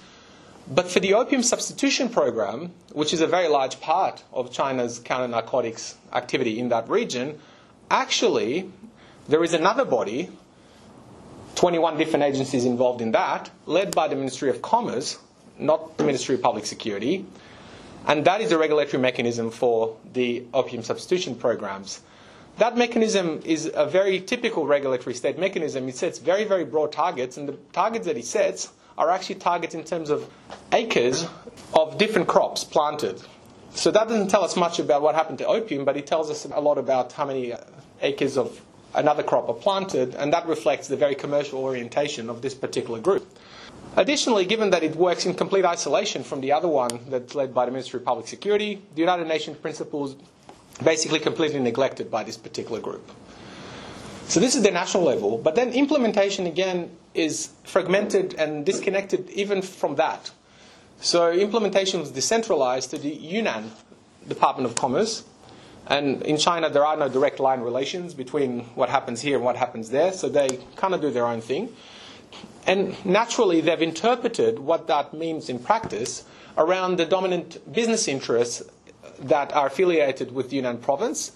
But 0.67 0.87
for 0.89 0.99
the 0.99 1.15
opium 1.15 1.41
substitution 1.41 2.09
program, 2.09 2.71
which 2.93 3.13
is 3.13 3.21
a 3.21 3.27
very 3.27 3.47
large 3.47 3.81
part 3.81 4.23
of 4.31 4.51
China's 4.51 4.99
counter 4.99 5.27
narcotics 5.27 5.95
activity 6.13 6.59
in 6.59 6.69
that 6.69 6.87
region, 6.87 7.39
actually 7.89 8.71
there 9.29 9.43
is 9.43 9.53
another 9.53 9.85
body, 9.85 10.29
21 11.55 11.97
different 11.97 12.23
agencies 12.25 12.65
involved 12.65 12.99
in 13.01 13.11
that, 13.11 13.51
led 13.67 13.93
by 13.95 14.07
the 14.07 14.15
Ministry 14.15 14.49
of 14.49 14.61
Commerce, 14.61 15.19
not 15.59 15.97
the 15.97 16.03
Ministry 16.03 16.35
of 16.35 16.41
Public 16.41 16.65
Security. 16.65 17.25
And 18.07 18.25
that 18.25 18.41
is 18.41 18.49
the 18.49 18.57
regulatory 18.57 18.99
mechanism 19.01 19.51
for 19.51 19.95
the 20.13 20.45
opium 20.53 20.81
substitution 20.83 21.35
programs. 21.35 22.01
That 22.57 22.75
mechanism 22.75 23.41
is 23.45 23.71
a 23.73 23.85
very 23.85 24.19
typical 24.19 24.65
regulatory 24.65 25.13
state 25.13 25.37
mechanism. 25.37 25.87
It 25.87 25.95
sets 25.95 26.17
very, 26.17 26.43
very 26.43 26.65
broad 26.65 26.91
targets, 26.91 27.37
and 27.37 27.47
the 27.47 27.53
targets 27.71 28.07
that 28.07 28.17
it 28.17 28.25
sets 28.25 28.69
are 28.97 29.11
actually 29.11 29.35
targets 29.35 29.75
in 29.75 29.83
terms 29.83 30.09
of 30.09 30.27
acres 30.71 31.25
of 31.73 31.97
different 31.99 32.27
crops 32.27 32.63
planted. 32.63 33.21
So 33.75 33.91
that 33.91 34.07
doesn't 34.09 34.29
tell 34.29 34.43
us 34.43 34.57
much 34.57 34.79
about 34.79 35.03
what 35.03 35.13
happened 35.13 35.37
to 35.37 35.45
opium, 35.45 35.85
but 35.85 35.95
it 35.97 36.07
tells 36.07 36.31
us 36.31 36.45
a 36.45 36.59
lot 36.59 36.77
about 36.79 37.13
how 37.13 37.25
many 37.25 37.53
acres 38.01 38.37
of 38.37 38.59
another 38.93 39.23
crop 39.23 39.49
are 39.49 39.53
planted, 39.53 40.15
and 40.15 40.33
that 40.33 40.45
reflects 40.47 40.87
the 40.87 40.97
very 40.97 41.15
commercial 41.15 41.59
orientation 41.59 42.29
of 42.29 42.41
this 42.41 42.53
particular 42.53 42.99
group. 42.99 43.27
Additionally, 43.95 44.45
given 44.45 44.69
that 44.69 44.83
it 44.83 44.95
works 44.95 45.25
in 45.25 45.33
complete 45.33 45.65
isolation 45.65 46.23
from 46.23 46.41
the 46.41 46.51
other 46.51 46.67
one 46.67 46.99
that's 47.09 47.35
led 47.35 47.53
by 47.53 47.65
the 47.65 47.71
Ministry 47.71 47.99
of 47.99 48.05
Public 48.05 48.27
Security, 48.27 48.81
the 48.95 49.01
United 49.01 49.27
Nations 49.27 49.57
principles 49.57 50.15
basically 50.83 51.19
completely 51.19 51.59
neglected 51.59 52.09
by 52.09 52.23
this 52.23 52.37
particular 52.37 52.79
group. 52.79 53.09
So 54.27 54.39
this 54.39 54.55
is 54.55 54.61
the 54.61 54.71
national 54.71 55.03
level, 55.03 55.37
but 55.39 55.55
then 55.55 55.73
implementation 55.73 56.45
again 56.45 56.91
is 57.15 57.49
fragmented 57.63 58.35
and 58.35 58.65
disconnected 58.65 59.29
even 59.31 59.61
from 59.61 59.95
that. 59.95 60.31
So 61.01 61.31
implementation 61.31 61.99
was 61.99 62.11
decentralized 62.11 62.91
to 62.91 62.97
the 62.97 63.09
Yunnan 63.09 63.71
Department 64.27 64.69
of 64.69 64.75
Commerce, 64.75 65.23
and 65.89 66.21
in 66.21 66.37
China, 66.37 66.69
there 66.69 66.85
are 66.85 66.95
no 66.95 67.09
direct 67.09 67.39
line 67.39 67.61
relations 67.61 68.13
between 68.13 68.61
what 68.75 68.89
happens 68.89 69.21
here 69.21 69.35
and 69.37 69.43
what 69.43 69.55
happens 69.55 69.89
there, 69.89 70.13
so 70.13 70.29
they 70.29 70.59
kind 70.75 70.93
of 70.93 71.01
do 71.01 71.09
their 71.09 71.25
own 71.25 71.41
thing. 71.41 71.73
And 72.67 72.93
naturally, 73.03 73.61
they've 73.61 73.81
interpreted 73.81 74.59
what 74.59 74.85
that 74.87 75.13
means 75.15 75.49
in 75.49 75.57
practice 75.57 76.25
around 76.57 76.97
the 76.97 77.05
dominant 77.05 77.73
business 77.73 78.07
interests 78.07 78.61
that 79.19 79.51
are 79.53 79.67
affiliated 79.67 80.31
with 80.31 80.53
Yunnan 80.53 80.77
province. 80.77 81.31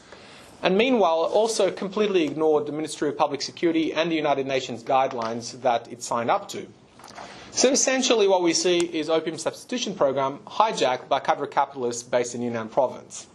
And 0.61 0.77
meanwhile, 0.77 1.23
also 1.23 1.71
completely 1.71 2.23
ignored 2.23 2.67
the 2.67 2.71
Ministry 2.71 3.09
of 3.09 3.17
Public 3.17 3.41
Security 3.41 3.91
and 3.91 4.11
the 4.11 4.15
United 4.15 4.45
Nations 4.45 4.83
guidelines 4.83 5.59
that 5.61 5.91
it 5.91 6.03
signed 6.03 6.29
up 6.29 6.47
to. 6.49 6.67
So 7.51 7.69
essentially, 7.71 8.27
what 8.27 8.43
we 8.43 8.53
see 8.53 8.77
is 8.77 9.09
opium 9.09 9.37
substitution 9.37 9.95
program 9.95 10.39
hijacked 10.45 11.07
by 11.09 11.19
cadre 11.19 11.47
capitalists 11.47 12.03
based 12.03 12.35
in 12.35 12.41
Yunnan 12.43 12.69
province. 12.69 13.27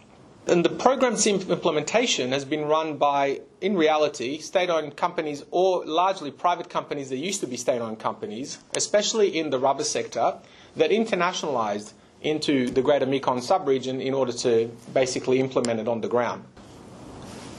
And 0.48 0.64
the 0.64 0.70
program's 0.70 1.26
implementation 1.26 2.32
has 2.32 2.46
been 2.46 2.64
run 2.64 2.96
by, 2.96 3.42
in 3.60 3.76
reality, 3.76 4.38
state 4.38 4.70
owned 4.70 4.96
companies 4.96 5.44
or 5.50 5.84
largely 5.84 6.30
private 6.30 6.70
companies 6.70 7.10
that 7.10 7.18
used 7.18 7.40
to 7.40 7.46
be 7.46 7.58
state 7.58 7.82
owned 7.82 7.98
companies, 7.98 8.56
especially 8.74 9.38
in 9.38 9.50
the 9.50 9.58
rubber 9.58 9.84
sector, 9.84 10.38
that 10.76 10.90
internationalized 10.90 11.92
into 12.22 12.70
the 12.70 12.80
greater 12.80 13.04
Mekong 13.04 13.40
subregion 13.40 14.02
in 14.02 14.14
order 14.14 14.32
to 14.32 14.70
basically 14.94 15.38
implement 15.38 15.80
it 15.80 15.86
on 15.86 16.00
the 16.00 16.08
ground. 16.08 16.44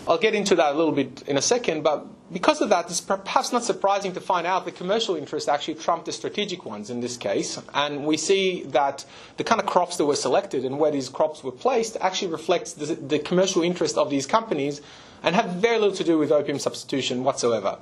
I'll 0.08 0.18
get 0.18 0.34
into 0.34 0.56
that 0.56 0.74
a 0.74 0.76
little 0.76 0.92
bit 0.92 1.22
in 1.28 1.38
a 1.38 1.44
second, 1.44 1.84
but 1.84 2.08
because 2.32 2.62
of 2.62 2.70
that, 2.70 2.86
it's 2.90 3.02
perhaps 3.02 3.52
not 3.52 3.64
surprising 3.64 4.14
to 4.14 4.22
find 4.22 4.46
out 4.46 4.66
the 4.66 4.72
commercial 4.72 5.16
interests 5.16 5.50
actually 5.50 5.76
trumped 5.76 6.06
the 6.06 6.12
strategic 6.12 6.66
ones 6.66 6.90
in 6.90 7.02
this 7.02 7.18
case. 7.18 7.60
And 7.74 8.06
we 8.06 8.18
see 8.18 8.64
that 8.68 9.06
the 9.38 9.44
kind 9.44 9.60
of 9.60 9.68
crops 9.68 9.98
that 9.98 10.06
were 10.06 10.16
selected 10.16 10.64
and 10.64 10.78
where 10.78 10.92
these 10.92 11.10
crops 11.10 11.44
were 11.44 11.52
placed 11.52 11.98
actually 12.02 12.32
reflects 12.32 12.74
the, 12.74 12.94
the 12.96 13.20
commercial 13.20 13.64
interest 13.64 13.98
of 13.98 14.10
these 14.10 14.28
companies 14.28 14.82
and 15.24 15.36
have 15.36 15.48
very 15.56 15.80
little 15.80 15.96
to 15.96 16.04
do 16.04 16.18
with 16.18 16.32
opium 16.32 16.60
substitution 16.60 17.24
whatsoever. 17.24 17.80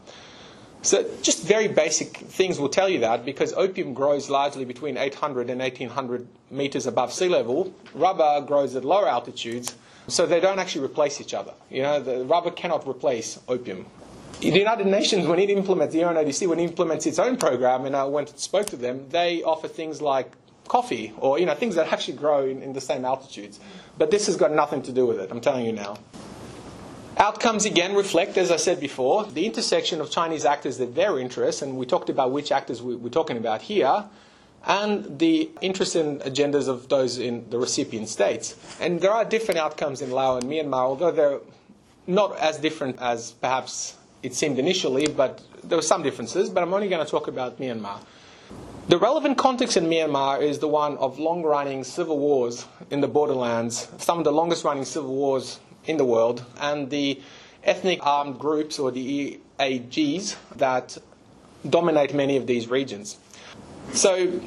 So, 0.81 1.03
just 1.21 1.43
very 1.43 1.67
basic 1.67 2.15
things 2.17 2.59
will 2.59 2.69
tell 2.69 2.87
you 2.87 2.99
that 2.99 3.25
because 3.25 3.51
opium 3.53 3.93
grows 3.93 4.29
largely 4.29 4.63
between 4.63 4.95
800 4.95 5.49
and 5.49 5.59
1800 5.59 6.27
meters 6.51 6.85
above 6.85 7.11
sea 7.11 7.27
level. 7.27 7.73
Rubber 7.93 8.41
grows 8.45 8.75
at 8.75 8.85
lower 8.85 9.07
altitudes 9.07 9.75
so 10.07 10.25
they 10.25 10.39
don't 10.39 10.59
actually 10.59 10.85
replace 10.85 11.19
each 11.19 11.33
other. 11.33 11.53
You 11.69 11.81
know, 11.81 11.99
the 11.99 12.23
rubber 12.23 12.51
cannot 12.51 12.87
replace 12.87 13.39
opium. 13.47 13.87
The 14.39 14.51
United 14.51 14.85
Nations, 14.85 15.25
when 15.25 15.39
it 15.39 15.49
implements 15.49 15.95
the 15.95 16.01
UNODC, 16.01 16.47
when 16.47 16.59
it 16.59 16.63
implements 16.63 17.07
its 17.07 17.17
own 17.17 17.37
program, 17.37 17.85
and 17.85 17.95
I 17.95 18.03
went 18.03 18.29
and 18.29 18.39
spoke 18.39 18.67
to 18.67 18.77
them, 18.77 19.09
they 19.09 19.41
offer 19.41 19.67
things 19.67 19.99
like 19.99 20.31
coffee 20.67 21.13
or 21.17 21.39
you 21.39 21.45
know 21.45 21.55
things 21.55 21.75
that 21.75 21.91
actually 21.91 22.17
grow 22.17 22.45
in, 22.45 22.61
in 22.61 22.73
the 22.73 22.81
same 22.81 23.03
altitudes. 23.03 23.59
But 23.97 24.11
this 24.11 24.27
has 24.27 24.35
got 24.35 24.51
nothing 24.51 24.83
to 24.83 24.91
do 24.91 25.07
with 25.07 25.19
it. 25.19 25.31
I'm 25.31 25.41
telling 25.41 25.65
you 25.65 25.71
now. 25.71 25.97
Outcomes 27.17 27.65
again 27.65 27.95
reflect, 27.95 28.37
as 28.37 28.51
I 28.51 28.57
said 28.57 28.79
before, 28.79 29.25
the 29.25 29.47
intersection 29.47 30.01
of 30.01 30.11
Chinese 30.11 30.45
actors 30.45 30.77
that 30.77 30.93
their 30.93 31.17
interests, 31.17 31.63
and 31.63 31.75
we 31.75 31.87
talked 31.87 32.11
about 32.11 32.31
which 32.31 32.51
actors 32.51 32.79
we, 32.79 32.95
we're 32.95 33.09
talking 33.09 33.37
about 33.37 33.63
here, 33.63 34.05
and 34.67 35.17
the 35.17 35.49
interests 35.61 35.95
and 35.95 36.21
agendas 36.21 36.67
of 36.67 36.89
those 36.89 37.17
in 37.17 37.49
the 37.49 37.57
recipient 37.57 38.07
states. 38.07 38.55
And 38.79 39.01
there 39.01 39.11
are 39.11 39.25
different 39.25 39.59
outcomes 39.59 40.03
in 40.03 40.11
Laos 40.11 40.43
and 40.43 40.51
Myanmar, 40.51 40.83
although 40.83 41.11
they're 41.11 41.39
not 42.05 42.37
as 42.37 42.59
different 42.59 43.01
as 43.01 43.31
perhaps 43.31 43.96
it 44.23 44.33
seemed 44.33 44.59
initially, 44.59 45.07
but 45.07 45.41
there 45.63 45.77
were 45.77 45.81
some 45.81 46.03
differences. 46.03 46.49
But 46.49 46.63
I'm 46.63 46.73
only 46.73 46.89
going 46.89 47.03
to 47.03 47.09
talk 47.09 47.27
about 47.27 47.59
Myanmar. 47.59 47.99
The 48.87 48.97
relevant 48.97 49.37
context 49.37 49.75
in 49.75 49.85
Myanmar 49.87 50.41
is 50.41 50.59
the 50.59 50.67
one 50.67 50.97
of 50.97 51.19
long 51.19 51.43
running 51.43 51.83
civil 51.83 52.17
wars 52.17 52.65
in 52.89 53.01
the 53.01 53.07
borderlands, 53.07 53.89
some 53.97 54.17
of 54.19 54.23
the 54.23 54.31
longest 54.31 54.63
running 54.63 54.85
civil 54.85 55.13
wars 55.13 55.59
in 55.85 55.97
the 55.97 56.05
world, 56.05 56.45
and 56.61 56.89
the 56.89 57.21
ethnic 57.65 57.99
armed 58.05 58.39
groups 58.39 58.79
or 58.79 58.91
the 58.91 59.39
EAGs 59.59 60.37
that 60.55 60.97
dominate 61.69 62.13
many 62.13 62.37
of 62.37 62.47
these 62.47 62.69
regions. 62.69 63.17
So, 63.93 64.41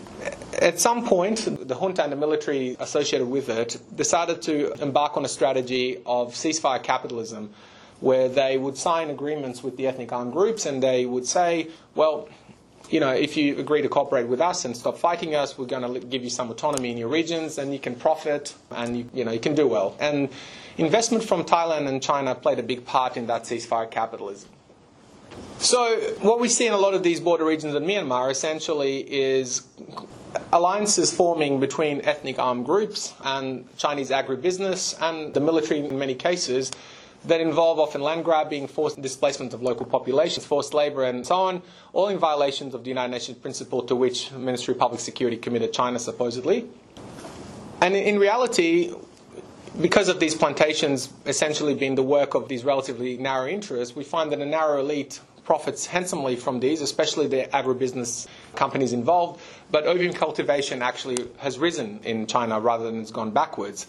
at 0.61 0.79
some 0.81 1.07
point, 1.07 1.69
the 1.69 1.75
junta 1.75 2.03
and 2.03 2.13
the 2.13 2.17
military 2.17 2.77
associated 2.79 3.27
with 3.27 3.49
it 3.49 3.79
decided 3.95 4.43
to 4.43 4.73
embark 4.83 5.17
on 5.17 5.25
a 5.25 5.29
strategy 5.29 5.99
of 6.07 6.35
ceasefire 6.35 6.83
capitalism, 6.83 7.53
where 8.01 8.29
they 8.29 8.59
would 8.59 8.77
sign 8.77 9.11
agreements 9.11 9.63
with 9.63 9.77
the 9.77 9.87
ethnic 9.87 10.13
armed 10.13 10.33
groups 10.33 10.67
and 10.67 10.83
they 10.83 11.07
would 11.07 11.27
say, 11.27 11.69
well, 11.95 12.29
you 12.91 12.99
know, 12.99 13.11
if 13.11 13.37
you 13.37 13.59
agree 13.59 13.83
to 13.83 13.89
cooperate 13.89 14.27
with 14.27 14.41
us 14.41 14.65
and 14.65 14.77
stop 14.77 14.99
fighting 14.99 15.35
us, 15.35 15.57
we're 15.57 15.67
going 15.67 15.95
to 15.95 16.01
give 16.01 16.25
you 16.25 16.31
some 16.31 16.51
autonomy 16.51 16.91
in 16.91 16.97
your 16.97 17.09
regions, 17.09 17.57
and 17.57 17.73
you 17.73 17.79
can 17.79 17.95
profit, 17.95 18.55
and 18.73 18.99
you, 18.99 19.11
you 19.15 19.25
know 19.25 19.31
you 19.31 19.39
can 19.39 19.55
do 19.55 19.69
well. 19.69 19.97
And 20.01 20.29
investment 20.77 21.23
from 21.23 21.45
Thailand 21.45 21.87
and 21.89 22.03
China 22.03 22.35
played 22.35 22.59
a 22.59 22.65
big 22.65 22.85
part 22.85 23.17
in 23.17 23.29
that 23.29 23.45
ceasefire 23.45 23.89
capitalism. 23.89 24.51
So, 25.59 25.97
what 26.21 26.41
we 26.41 26.49
see 26.49 26.67
in 26.67 26.73
a 26.73 26.79
lot 26.79 26.95
of 26.95 27.05
these 27.05 27.21
border 27.21 27.45
regions 27.45 27.75
in 27.75 27.85
Myanmar 27.85 28.31
essentially 28.31 28.99
is 28.99 29.63
alliances 30.53 31.13
forming 31.15 31.61
between 31.61 32.01
ethnic 32.01 32.39
armed 32.39 32.65
groups 32.67 33.15
and 33.23 33.67
Chinese 33.77 34.11
agribusiness 34.11 35.01
and 35.01 35.33
the 35.35 35.41
military 35.41 35.81
in 35.81 35.99
many 35.99 36.15
cases 36.15 36.73
that 37.25 37.41
involve 37.41 37.79
often 37.79 38.01
land 38.01 38.25
grabbing, 38.25 38.67
forced 38.67 39.01
displacement 39.01 39.53
of 39.53 39.63
local 39.63 39.87
populations, 39.87 40.47
forced 40.47 40.73
labour, 40.73 41.05
and 41.05 41.27
so 41.27 41.37
on, 41.37 41.63
all 41.93 42.09
in 42.09 42.19
violations 42.19 42.75
of 42.75 42.85
the 42.85 42.89
United 42.89 43.11
Nations 43.11 43.39
principle 43.39 43.83
to 43.83 43.95
which 43.95 44.33
Ministry 44.33 44.73
of 44.73 44.81
Public 44.81 45.01
Security 45.01 45.37
committed 45.37 45.73
China 45.73 45.99
supposedly. 45.99 46.67
And 47.83 47.95
in 47.95 48.19
reality, 48.19 48.95
because 49.81 50.09
of 50.09 50.21
these 50.21 50.35
plantations 50.35 51.13
essentially 51.27 51.75
being 51.75 51.95
the 51.95 52.03
work 52.03 52.35
of 52.35 52.49
these 52.49 52.65
relatively 52.65 53.17
narrow 53.17 53.49
interests, 53.49 53.95
we 53.95 54.05
find 54.05 54.33
that 54.33 54.41
a 54.41 54.47
narrow 54.47 54.81
elite 54.81 55.21
profits 55.45 55.87
handsomely 55.87 56.37
from 56.37 56.61
these, 56.61 56.81
especially 56.81 57.27
the 57.27 57.49
agribusiness 57.53 58.27
companies 58.57 58.93
involved. 58.93 59.41
But 59.71 59.87
opium 59.87 60.13
cultivation 60.13 60.83
actually 60.83 61.19
has 61.39 61.59
risen 61.59 62.01
in 62.05 62.27
China 62.27 62.61
rather 62.61 62.85
than 62.85 63.01
it's 63.01 63.11
gone 63.11 63.31
backwards. 63.31 63.87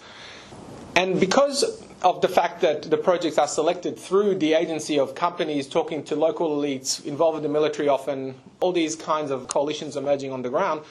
And 0.96 1.20
because 1.20 1.64
of 2.02 2.22
the 2.22 2.28
fact 2.28 2.62
that 2.62 2.84
the 2.84 2.98
projects 2.98 3.38
are 3.38 3.48
selected 3.48 3.98
through 3.98 4.36
the 4.36 4.54
agency 4.54 5.00
of 5.00 5.14
companies 5.16 5.68
talking 5.68 6.04
to 6.06 6.16
local 6.16 6.58
elites 6.58 7.06
involved 7.06 7.38
in 7.38 7.44
the 7.44 7.50
military 7.50 7.88
often, 7.88 8.36
all 8.60 8.72
these 8.72 8.96
kinds 8.96 9.32
of 9.32 9.48
coalitions 9.48 9.96
emerging 9.96 10.32
on 10.32 10.42
the 10.42 10.50
ground, 10.50 10.82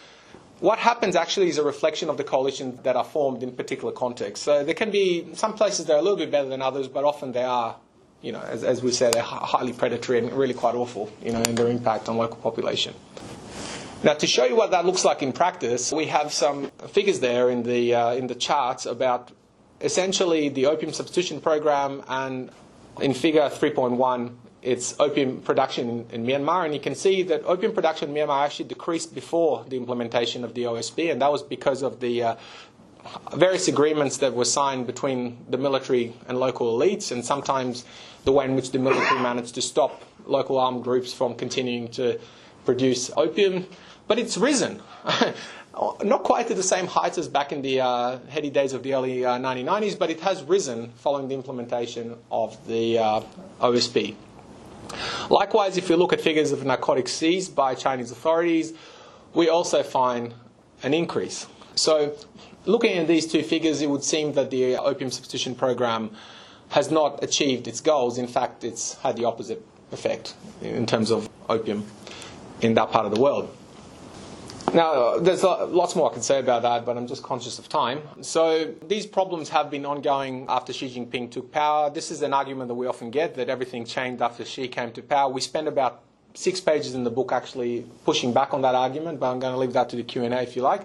what 0.61 0.79
happens 0.79 1.16
actually 1.16 1.49
is 1.49 1.59
a 1.59 1.62
reflection 1.64 2.09
of 2.11 2.16
the 2.16 2.25
coalitions 2.25 2.81
that 2.83 2.94
are 2.94 3.05
formed 3.05 3.42
in 3.42 3.51
particular 3.53 3.92
contexts. 3.92 4.44
So 4.44 4.62
there 4.62 4.75
can 4.75 4.90
be 4.90 5.35
some 5.35 5.55
places 5.55 5.87
that 5.87 5.94
are 5.94 5.99
a 5.99 6.03
little 6.03 6.18
bit 6.18 6.31
better 6.31 6.49
than 6.49 6.62
others, 6.62 6.87
but 6.87 7.05
often 7.05 7.33
they 7.33 7.42
are, 7.44 7.77
you 8.22 8.33
know, 8.33 8.40
as, 8.40 8.64
as 8.64 8.83
we 8.83 8.92
said, 8.92 9.14
they're 9.14 9.22
highly 9.22 9.72
predatory 9.72 10.18
and 10.18 10.33
really 10.33 10.54
quite 10.54 10.74
awful, 10.74 11.11
you 11.22 11.33
know, 11.33 11.40
in 11.42 11.54
their 11.54 11.68
impact 11.68 12.09
on 12.09 12.16
local 12.16 12.37
population. 12.37 12.94
Now, 14.02 14.14
to 14.14 14.26
show 14.26 14.44
you 14.44 14.56
what 14.56 14.70
that 14.70 14.87
looks 14.87 15.04
like 15.04 15.22
in 15.22 15.33
practice, 15.33 15.92
we 15.92 16.06
have 16.06 16.33
some 16.33 16.70
figures 16.88 17.20
there 17.20 17.50
in 17.50 17.62
the 17.62 17.94
uh, 17.94 18.12
in 18.14 18.26
the 18.28 18.35
charts 18.35 18.87
about 18.87 19.30
essentially 19.80 20.48
the 20.48 20.66
opium 20.66 20.92
substitution 20.92 21.40
program 21.40 22.02
and 22.09 22.50
in 23.00 23.14
figure 23.14 23.42
3.1 23.42 24.35
it's 24.62 24.94
opium 25.00 25.40
production 25.40 25.88
in, 25.88 26.06
in, 26.11 26.26
Myanmar, 26.26 26.64
and 26.64 26.74
you 26.74 26.80
can 26.80 26.94
see 26.94 27.22
that 27.24 27.42
opium 27.44 27.72
production 27.72 28.11
in 28.11 28.14
Myanmar 28.14 28.44
actually 28.44 28.68
decreased 28.68 29.14
before 29.14 29.64
the 29.68 29.76
implementation 29.76 30.44
of 30.44 30.54
the 30.54 30.64
OSP, 30.64 31.11
and 31.11 31.22
that 31.22 31.33
was 31.33 31.42
because 31.42 31.83
of 31.83 32.00
the 32.00 32.22
uh, 32.22 32.37
various 33.34 33.68
agreements 33.68 34.18
that 34.18 34.34
were 34.34 34.44
signed 34.44 34.86
between 34.86 35.38
the 35.48 35.58
military 35.58 36.14
and 36.28 36.38
local 36.38 36.78
elites, 36.78 37.12
and 37.12 37.24
sometimes 37.24 37.84
the 38.24 38.32
way 38.32 38.44
in 38.44 38.54
which 38.54 38.72
the 38.72 38.78
military 38.78 39.20
managed 39.20 39.54
to 39.54 39.62
stop 39.62 40.02
local 40.26 40.58
armed 40.58 40.84
groups 40.84 41.12
from 41.12 41.34
continuing 41.34 41.88
to 41.88 42.18
produce 42.64 43.10
opium. 43.16 43.66
But 44.06 44.18
it's 44.18 44.36
risen. 44.36 44.82
not 46.04 46.24
quite 46.24 46.48
to 46.48 46.54
the 46.54 46.62
same 46.62 46.86
heights 46.86 47.16
as 47.16 47.28
back 47.28 47.52
in 47.52 47.62
the 47.62 47.80
uh, 47.80 48.18
heady 48.28 48.50
days 48.50 48.72
of 48.72 48.82
the 48.82 48.94
early 48.94 49.24
uh, 49.24 49.38
1990s, 49.38 49.98
but 49.98 50.10
it 50.10 50.20
has 50.20 50.42
risen 50.42 50.90
following 50.96 51.28
the 51.28 51.34
implementation 51.34 52.16
of 52.30 52.56
the 52.66 52.98
uh, 52.98 53.20
OSP. 53.60 54.16
Likewise, 55.30 55.76
if 55.76 55.88
you 55.88 55.96
look 55.96 56.12
at 56.12 56.20
figures 56.20 56.52
of 56.52 56.64
narcotics 56.64 57.12
seized 57.12 57.54
by 57.54 57.74
Chinese 57.74 58.10
authorities, 58.10 58.72
we 59.32 59.48
also 59.48 59.82
find 59.82 60.34
an 60.82 60.92
increase. 60.92 61.46
So, 61.76 62.16
looking 62.66 62.99
at 62.99 63.07
these 63.07 63.27
two 63.27 63.42
figures, 63.42 63.81
it 63.83 63.88
would 63.88 64.05
seem 64.05 64.33
that 64.35 64.51
the 64.51 64.77
opium 64.77 65.11
substitution 65.11 65.55
program 65.55 66.11
has 66.70 66.90
not 66.90 67.23
achieved 67.23 67.66
its 67.66 67.81
goals. 67.81 68.18
In 68.18 68.27
fact, 68.27 68.64
it's 68.64 68.94
had 68.96 69.16
the 69.16 69.25
opposite 69.25 69.64
effect 69.92 70.35
in 70.62 70.87
terms 70.87 71.11
of 71.11 71.29
opium 71.49 71.85
in 72.61 72.75
that 72.75 72.90
part 72.90 73.07
of 73.07 73.14
the 73.14 73.20
world. 73.20 73.55
Now, 74.73 75.18
there's 75.18 75.42
lots 75.42 75.96
more 75.96 76.11
I 76.11 76.12
can 76.12 76.23
say 76.23 76.38
about 76.38 76.62
that, 76.62 76.87
but 76.87 76.96
I'm 76.96 77.09
just 77.09 77.25
conscious 77.25 77.59
of 77.59 77.68
time. 77.68 78.03
So, 78.20 78.73
these 78.87 79.05
problems 79.05 79.49
have 79.49 79.68
been 79.68 79.85
ongoing 79.85 80.46
after 80.49 80.73
Xi 80.73 80.88
Jinping 80.88 81.33
took 81.33 81.51
power. 81.51 81.90
This 81.90 82.12
is 82.12 82.23
an 82.23 82.33
argument 82.33 82.68
that 82.68 82.77
we 82.77 82.87
often 82.87 83.11
get 83.11 83.35
that 83.35 83.49
everything 83.49 83.85
changed 83.85 84.23
after 84.23 84.44
Xi 84.44 84.68
came 84.68 84.92
to 84.92 85.03
power. 85.03 85.29
We 85.29 85.40
spend 85.40 85.66
about 85.66 86.03
six 86.35 86.61
pages 86.61 86.94
in 86.94 87.03
the 87.03 87.11
book 87.11 87.33
actually 87.33 87.85
pushing 88.05 88.33
back 88.33 88.55
on 88.55 88.62
that 88.62 88.77
argument, 88.77 89.18
but 89.18 89.33
I'm 89.33 89.40
going 89.40 89.53
to 89.53 89.59
leave 89.59 89.73
that 89.73 89.88
to 89.88 89.96
the 89.96 90.05
Q&A 90.05 90.29
if 90.42 90.55
you 90.55 90.62
like. 90.62 90.83